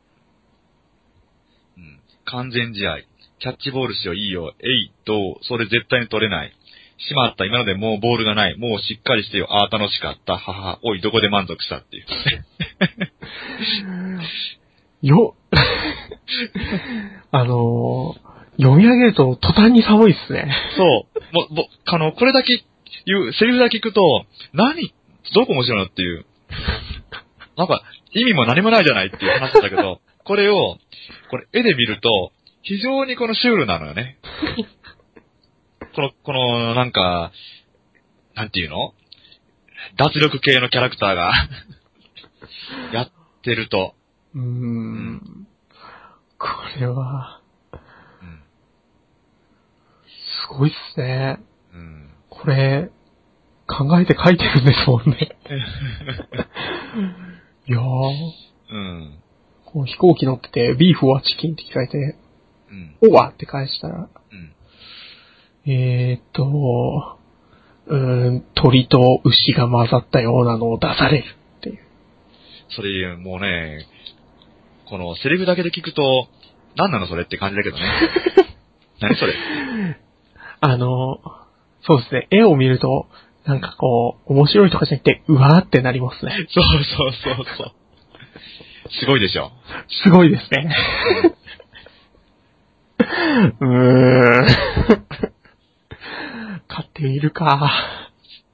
[1.76, 2.98] うん、完全試合。
[3.40, 4.54] キャッチボールしよう、いいよ。
[4.60, 6.52] えい、どう、それ絶対に取れない。
[6.98, 8.56] しまった、今のでもうボールがない。
[8.58, 9.48] もうしっかりしてよ。
[9.50, 10.36] ああ、楽しかった。
[10.36, 12.04] はは、おい、どこで満足したっていう。
[15.06, 15.34] よ、
[17.32, 20.52] あのー読み上げると途端に寒いっすね。
[20.76, 21.34] そう。
[21.34, 22.48] もう、もう、あの、これだけ
[23.06, 24.94] 言う、セリフだけ聞くと、何
[25.34, 26.26] どこ面白いのっていう。
[27.56, 27.82] なんか、
[28.12, 30.78] 意味も何もないじゃないっていう話だったけど、 これを、
[31.30, 32.32] これ絵で見ると、
[32.62, 34.18] 非常にこのシュールなのよね。
[35.94, 37.32] この、この、なんか、
[38.34, 38.94] なんていうの？
[39.96, 41.32] 脱力系のキャラクターが、
[42.92, 43.10] やっ
[43.42, 43.94] てると、
[44.34, 45.46] うーん。
[46.38, 46.48] こ
[46.80, 47.40] れは、
[47.72, 47.76] う
[48.24, 48.42] ん。
[50.06, 51.38] すごいっすね。
[51.74, 52.10] うん。
[52.30, 52.90] これ、
[53.66, 55.16] 考えて書いてるんですもんね。
[57.68, 57.82] いやー、
[58.70, 59.18] うん。
[59.66, 62.16] この飛行機乗ってて、ビーフはチキンって聞かれて、
[62.70, 63.10] うん。
[63.10, 64.52] おわって返したら、うん。
[65.72, 67.18] えーっと、
[67.86, 71.24] うーん、鳥と牛が混ざったようなのを出される
[71.58, 71.78] っていう。
[72.70, 73.86] それ、もうね、
[74.86, 76.28] このセリフだけで聞くと、
[76.76, 77.82] 何なのそれって感じだけどね。
[79.00, 79.34] 何それ？
[80.64, 81.18] あの、
[81.84, 83.08] そうですね、絵を見ると、
[83.44, 86.46] なんかこう、面白いとかじゃなくて、うわーってなりますね。
[86.50, 87.72] そうそうそうそう。
[89.00, 89.50] すごいでしょ。
[90.04, 90.72] すごいですね。
[93.60, 94.46] うーん。
[96.68, 97.72] 買ってみるか。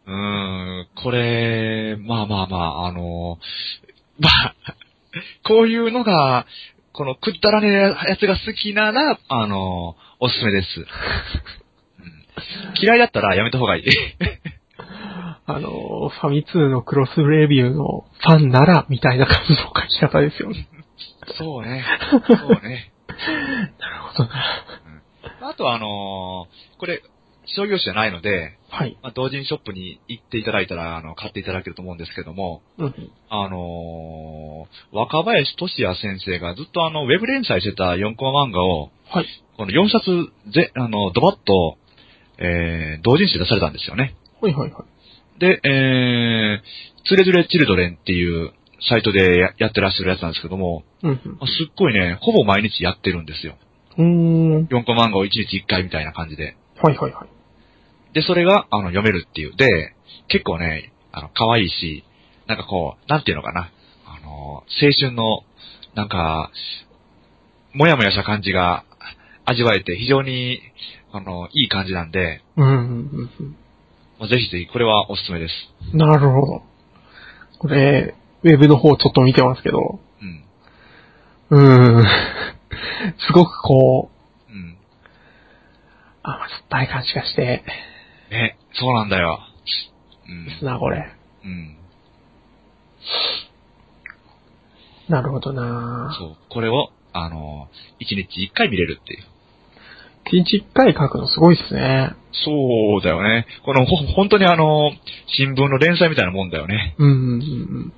[0.07, 3.39] うーん、これ、まあまあまあ、あの、
[4.19, 4.55] まあ、
[5.47, 6.47] こういうのが、
[6.95, 7.73] このくだらねえ
[8.09, 10.87] やつが好きなら、あの、おすすめです。
[12.69, 13.85] うん嫌いだったらやめた方がいい。
[15.47, 20.69] あの、ファミ通のクロスレビューのファンなら、みたいな感じの書き方ですよね。
[21.39, 21.85] そうね。
[22.27, 22.93] そうね。
[23.79, 24.45] なるほどな。
[25.41, 26.47] あとはあの
[26.79, 27.03] これ、
[27.47, 28.99] 商業種じゃないので、はい。
[29.03, 32.95] まあ、同人ショップに行っていただいたら、あの、買っていただけると思うんですけども、うん。
[33.31, 39.27] あのー若林俊也先生がずっとあの、ウェブ連載してた4コマ漫画を、はい。
[39.57, 41.79] この4冊ぜ、あの、ドバッと、
[42.39, 44.15] えー、同人誌で出されたんですよね。
[44.41, 44.85] はいはいは
[45.37, 45.41] い。
[45.41, 48.53] で、えー、つれづれチルドレンっていう
[48.89, 53.57] サイトでややってらっしゃるやつなんですけども、うんまあすっごいね、ほぼ毎日やってるんですよ。
[53.97, 54.57] うん。
[54.57, 54.67] うーん。
[54.67, 56.57] 4コマ漫画を1日1回みたいな感じで。
[56.81, 58.15] はいはいはい。
[58.15, 59.57] で、それが、あの、読めるっていう。
[59.57, 59.95] で、
[60.29, 62.05] 結構ね、あの、可愛いし、
[62.47, 63.71] なんかこう、なんていうのかな。
[64.07, 64.65] あの、青
[64.99, 65.45] 春の、
[65.95, 66.51] なんか、
[67.75, 68.85] もやもやした感じが
[69.45, 70.61] 味わえて、非常に、
[71.13, 72.67] あの、いい感じなんで、うん。
[72.67, 73.31] うん。
[74.21, 74.29] うん。
[74.29, 75.97] ぜひぜひ、これはおすすめです。
[75.97, 76.63] なるほど。
[77.59, 80.45] これ、ウェブの方ちょっと見てますけど、うん。
[81.51, 82.05] うーん。
[83.27, 84.11] すごくこ
[84.49, 84.77] う、うん。
[86.23, 87.65] 甘酸っぱい感じがして、
[88.31, 89.09] ね、そうなん。
[89.09, 89.41] だよ。
[90.29, 90.59] うん。
[90.59, 91.11] すな、これ。
[91.45, 91.77] うん。
[95.09, 96.37] なるほどなそう。
[96.51, 97.69] これを、あの、
[98.01, 99.25] 1日1回見れるっていう。
[100.33, 102.13] 一日一回書くのすごいですね。
[102.33, 103.47] そうだよね。
[103.65, 104.93] この、ほ、本当にあの、
[105.27, 106.95] 新聞の連載みたいなもんだよね。
[106.99, 107.35] うんうんうんう
[107.87, 107.93] ん。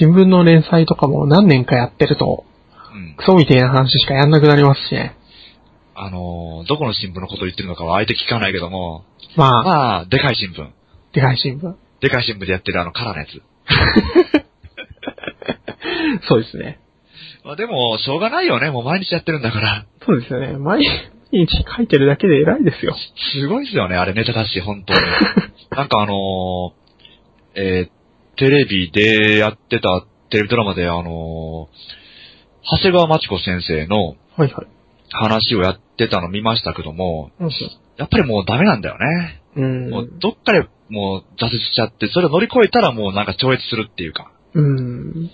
[0.00, 2.44] 新聞の連載とかも何年かやってると、
[2.92, 3.14] うん。
[3.16, 5.14] クソみたいな話しかやんなくなりますしね。
[5.94, 9.04] あの、どこの新聞のことを言ってるのかは相手聞かないけども、
[9.36, 10.68] まあ、まあ、でかい新聞。
[11.12, 11.74] でかい新聞。
[12.00, 13.42] でかい新聞でやってるあのカラーのやつ。
[16.28, 16.78] そうですね。
[17.44, 18.70] まあでも、しょうがないよね。
[18.70, 19.86] もう毎日やってるんだから。
[20.04, 20.52] そうですよね。
[20.58, 20.88] 毎日
[21.30, 22.94] 書いてるだけで偉いですよ。
[23.34, 25.00] すごいですよね、あれネタだし、本当に。
[25.76, 26.72] なんかあのー
[27.54, 27.98] えー
[28.36, 31.66] テレビでやってたテレビドラマであのー
[32.70, 34.52] 長谷川町子先生のはいはい。
[35.10, 37.50] 話をやってたの見ましたけども、うん
[37.96, 39.42] やっぱりもうダメなんだよね。
[39.56, 39.90] うん。
[39.90, 44.30] もうどっかでもう挫折しちゃって、それを乗り越えたらもうなんか超越するっていうか。
[44.54, 45.30] うん。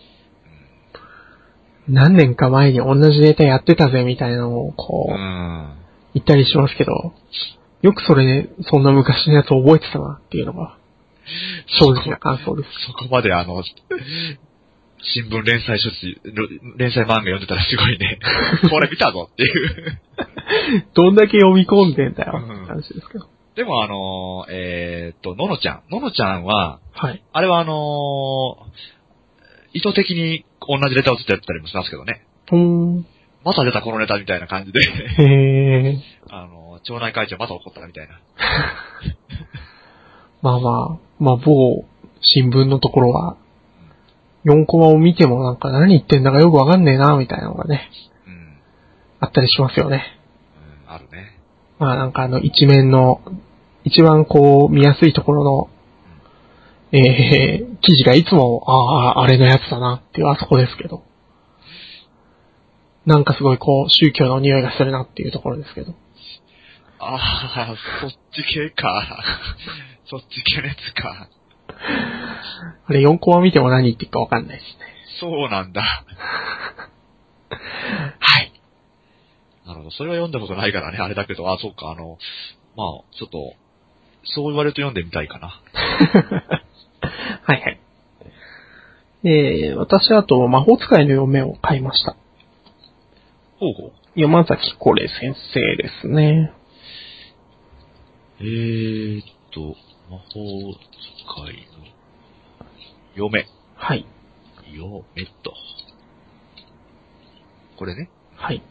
[1.89, 5.73] 何年か前に同じネタやってたぜみたいなのをこう、うん。
[6.15, 7.13] 言ったりしますけど、
[7.83, 10.79] よくそれね、そんな昔のやつ覚えてたなっていうのが、
[11.81, 12.69] 正直な感想です。
[12.87, 16.21] そこまであの、新聞連載書士、
[16.77, 18.19] 連載漫画読んでたらすごいね、
[18.71, 20.01] これ見たぞっていう。
[20.95, 23.27] どんだけ読み込んでんだようんって話ですけど。
[23.55, 25.83] でもあの、えーっと、ののちゃん。
[25.91, 27.23] ののちゃんは、はい。
[27.33, 28.67] あれはあの
[29.73, 32.25] 意図的に同じネタをずっとやってたりもしますけどね。
[32.51, 32.59] うー
[33.01, 33.07] ん。
[33.45, 35.99] また出たこのネタみたいな感じで、へえ。
[36.31, 38.19] あの、町内会長また怒ったなみたいな。
[40.43, 41.85] まあまあ、まあ某
[42.21, 43.37] 新聞のところは、
[44.47, 47.91] 4コマを見てもなんか何言ってんだかよくわかんねえな、みたいなのがね、
[48.27, 48.57] うん。
[49.21, 50.05] あったりしますよね。
[50.87, 51.39] うん、あるね。
[51.79, 53.21] まあなんかあの一面の、
[53.85, 55.69] 一番こう見やすいところの、
[56.93, 61.03] えー、記事がいつも、ああ、あれのやつだなっていうあそこですけど。
[63.07, 65.95] なんかすごいこう宗教の匂いがするなっていうところですけど。
[66.99, 68.17] ああ、そっち
[68.55, 69.23] 系か。
[70.09, 71.29] そっち系のやつか。
[72.87, 74.95] あれ4コマ見ても何言ってるかわかんないですね。
[75.21, 75.83] そうなんだ。
[78.19, 78.53] はい。
[79.67, 79.91] なるほど。
[79.91, 82.19] それは読んだことないからね、あれだけど、あ、そうか、あの、
[82.77, 82.87] まあ、
[83.17, 83.55] ちょっと、
[84.25, 85.61] そう言われると読んでみたいかな。
[87.45, 87.81] はいはい。
[89.25, 92.17] えー、私あと魔法使いの嫁を買いました。
[93.59, 93.93] ほうほう。
[94.15, 96.53] 山崎これ先生ですね。
[98.41, 99.61] えーっと、
[100.11, 101.85] 魔法使いの、
[103.15, 103.47] 嫁。
[103.77, 104.07] はい。
[104.73, 105.03] 嫁
[105.43, 105.53] と。
[107.77, 108.11] これね。
[108.37, 108.63] はい。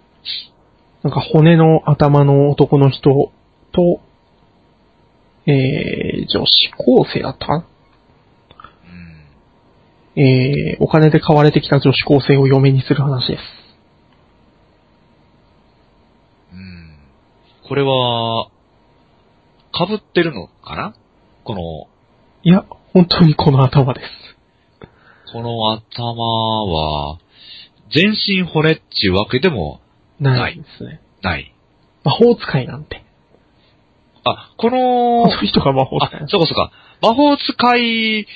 [1.03, 3.31] なんか骨の頭の男の人
[3.73, 3.99] と、
[5.45, 7.65] えー、女子高生だった
[10.15, 10.21] うん。
[10.21, 13.41] えー、お金で買われてきた女子高生を嫁にする話です。
[16.53, 16.95] うん。
[17.67, 18.49] これは、
[19.75, 20.95] 被ってるのかな？
[21.43, 21.61] この、
[22.43, 24.07] いや、本当にこの頭です。
[25.33, 27.19] この頭は、
[27.91, 29.81] 全身骨っていうわけでも
[30.19, 31.01] ないですね。
[31.21, 31.53] ない。
[32.03, 33.03] 魔法使いなんて。
[34.25, 36.31] あ、ここの、の人が魔法使いなんあで、す。
[36.31, 36.71] そうかそうか。
[37.01, 38.27] 魔法使い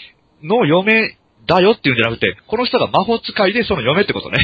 [0.44, 4.38] の嫁だよっていうんじゃなくて、この人が魔法使いでその嫁ってことね。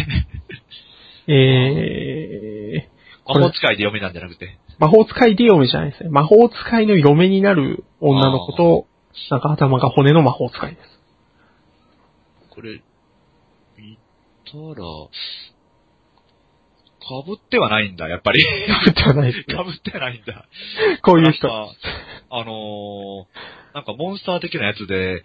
[1.27, 4.57] えー、これ魔法使いで嫁なんじゃなくて。
[4.79, 6.09] 魔法使いで嫁じゃないですね。
[6.09, 8.87] 魔法使いの嫁になる女の子と、
[9.29, 10.93] なんか頭が骨の魔法使いです。
[12.49, 12.81] これ、
[13.77, 13.97] 見
[14.45, 14.85] たら、
[17.03, 18.43] 被ってはないんだ、やっぱり。
[18.83, 19.73] 被ってはないです被ね。
[19.77, 20.45] ってはないんだ。
[21.03, 21.47] こういう人。
[21.51, 25.23] あのー、なんかモンスター的なやつで、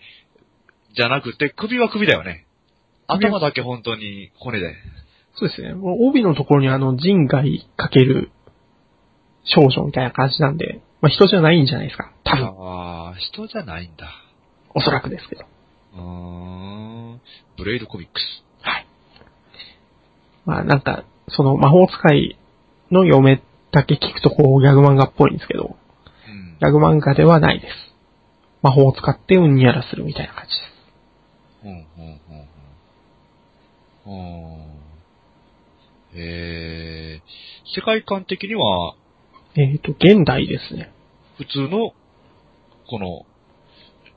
[0.95, 2.47] じゃなくて、首は首だよね。
[3.07, 4.75] 頭だけ本当に骨で。
[5.37, 5.75] そうですね。
[5.75, 8.31] もう帯のところにあの人外かける
[9.49, 12.13] 少女みたいな感じなんで、まあ人じゃないんじゃないですか。
[12.25, 14.11] 多分、ああ、人じゃないんだ。
[14.75, 15.45] おそらくですけど。
[15.95, 16.01] うー
[17.15, 17.21] ん。
[17.57, 18.25] ブレイドコミックス。
[18.63, 18.87] はい。
[20.45, 22.39] まあなんか、その魔法使い
[22.91, 23.43] の嫁
[23.73, 25.77] だけ聞くとこうギャグ漫画っぽいんですけど、
[26.29, 26.67] うんギ。
[26.67, 27.73] ャグ漫画ではないです。
[28.63, 30.69] 魔法を使ってうんにやらするみたいな感じです。
[31.63, 32.49] ほんほんほん
[34.05, 34.17] ほん。
[34.17, 34.79] ほん。
[36.15, 38.95] えー、世界観的には、
[39.59, 40.93] えっ、と、現代ですね。
[41.37, 41.93] 普通の、
[42.89, 43.27] この、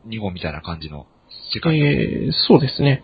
[0.09, 1.07] 日本みたいな感じの
[1.53, 1.87] 世界観。
[1.89, 3.03] えー、そうですね。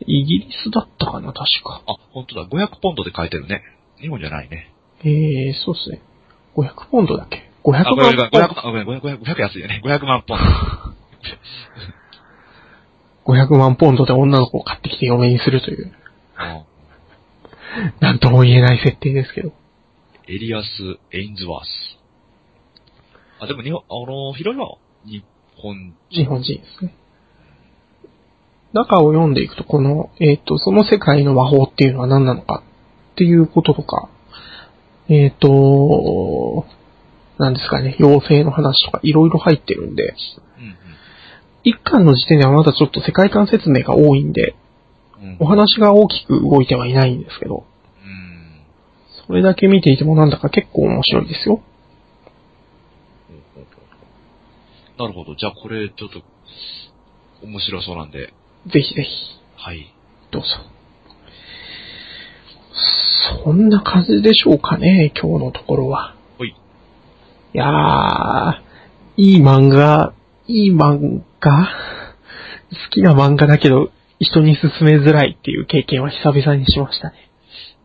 [0.00, 1.82] イギリスだったかな、確か。
[1.86, 2.48] あ、本当だ。
[2.48, 3.62] 500ポンドで書いてるね。
[4.00, 4.72] 日本じゃないね。
[5.04, 6.02] えー、そうですね。
[6.56, 9.80] 500ポンドだっけ ?500 あ、万ポン500、あごめん、500、500安いよね。
[9.84, 10.38] 500万ポン
[13.24, 13.32] ド。
[13.32, 15.92] 500万ポンドで女の子を買ってきて嫁にするという、
[18.00, 18.06] ド。
[18.06, 19.52] なんとも言えない設定ですけど。
[20.28, 20.66] エリアス・
[21.12, 21.68] エインズワース。
[23.40, 25.24] あ、でも日本、あの、広いは日
[25.56, 26.94] 本日本人ですね。
[28.72, 32.62] 中を読んでいくと、この、えっ、と、その世界の魔法っていうのは何なのか
[33.12, 34.08] っていうこととか、
[35.08, 36.66] えっ、と、
[37.38, 40.14] なんですかね、妖精の話とかいろいろ入ってるんで、
[40.58, 40.76] うん
[41.68, 44.54] 一巻の時点ではまだちょっと世界観説明が多いんで、
[45.20, 45.28] うん。
[45.30, 45.36] うん。
[45.40, 47.64] お話が大きく動いてはいないんですけど、うん。
[49.26, 51.60] それだけ見ていてもなんだか結構面白いですよ。
[54.98, 55.34] なるほど。
[55.34, 56.22] じゃあこれ、ちょっと、
[57.44, 58.32] 面白そうなんで、
[58.66, 59.10] ぜひぜひ、
[59.56, 59.92] はい。
[60.30, 60.48] どうぞ。
[63.44, 66.14] そんな感じでしょうかね、今日のところは。
[66.38, 66.48] ほい。
[66.48, 66.54] い
[67.52, 70.14] やー、いい漫画、
[70.46, 71.68] いい漫画？
[72.70, 77.30] 好きな漫画だけど、人に勧めづらいっていう経験は久々にしましたね。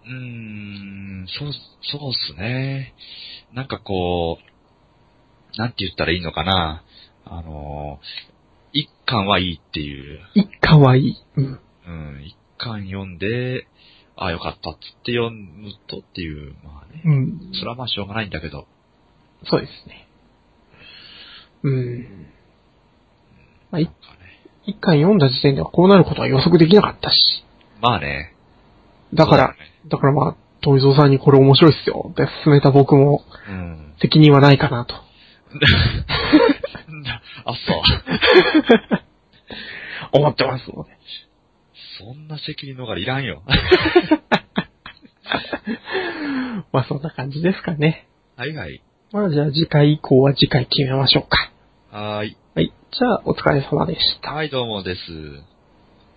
[0.05, 0.90] うーん、
[1.27, 1.51] そう、
[1.81, 2.93] そうっすね。
[3.53, 6.83] なんかこう、なんて言ったらいいのかな。
[7.25, 7.99] あの、
[8.73, 11.15] 一巻はいいっていう、一巻はいい。
[11.35, 11.59] うん。
[11.87, 13.67] うん、一巻読んで、
[14.15, 17.01] ああ、よかったっつって読むとっていう、まあね。
[17.03, 17.51] うん。
[17.53, 18.67] それはまあしょうがないんだけど。
[19.49, 20.07] そうですね。
[21.63, 22.27] うん。
[23.71, 27.17] まあ、いなんかね一巻読んだ時点ではこうなることは予測できなかったし。
[27.81, 28.35] まあね。
[29.13, 29.57] だから、ね
[29.87, 33.93] だからまあ、トイゾーさんにこれ面白いっすよって勧めた僕もうん。
[33.99, 34.95] 責任はないかなと。
[37.45, 37.81] あ、そう。
[40.13, 40.91] 思ってますので。
[41.99, 43.43] そんな責任逃れいらんよ。
[46.71, 48.07] まあそんな感じですかね。
[48.35, 48.81] はいはい。
[49.11, 51.51] まあじゃあ次回以降は次回決めましょうか。
[51.91, 52.37] はーい。
[52.55, 52.73] はい。
[52.91, 54.33] じゃあお疲れ様でした。
[54.33, 54.99] はい、どうもです。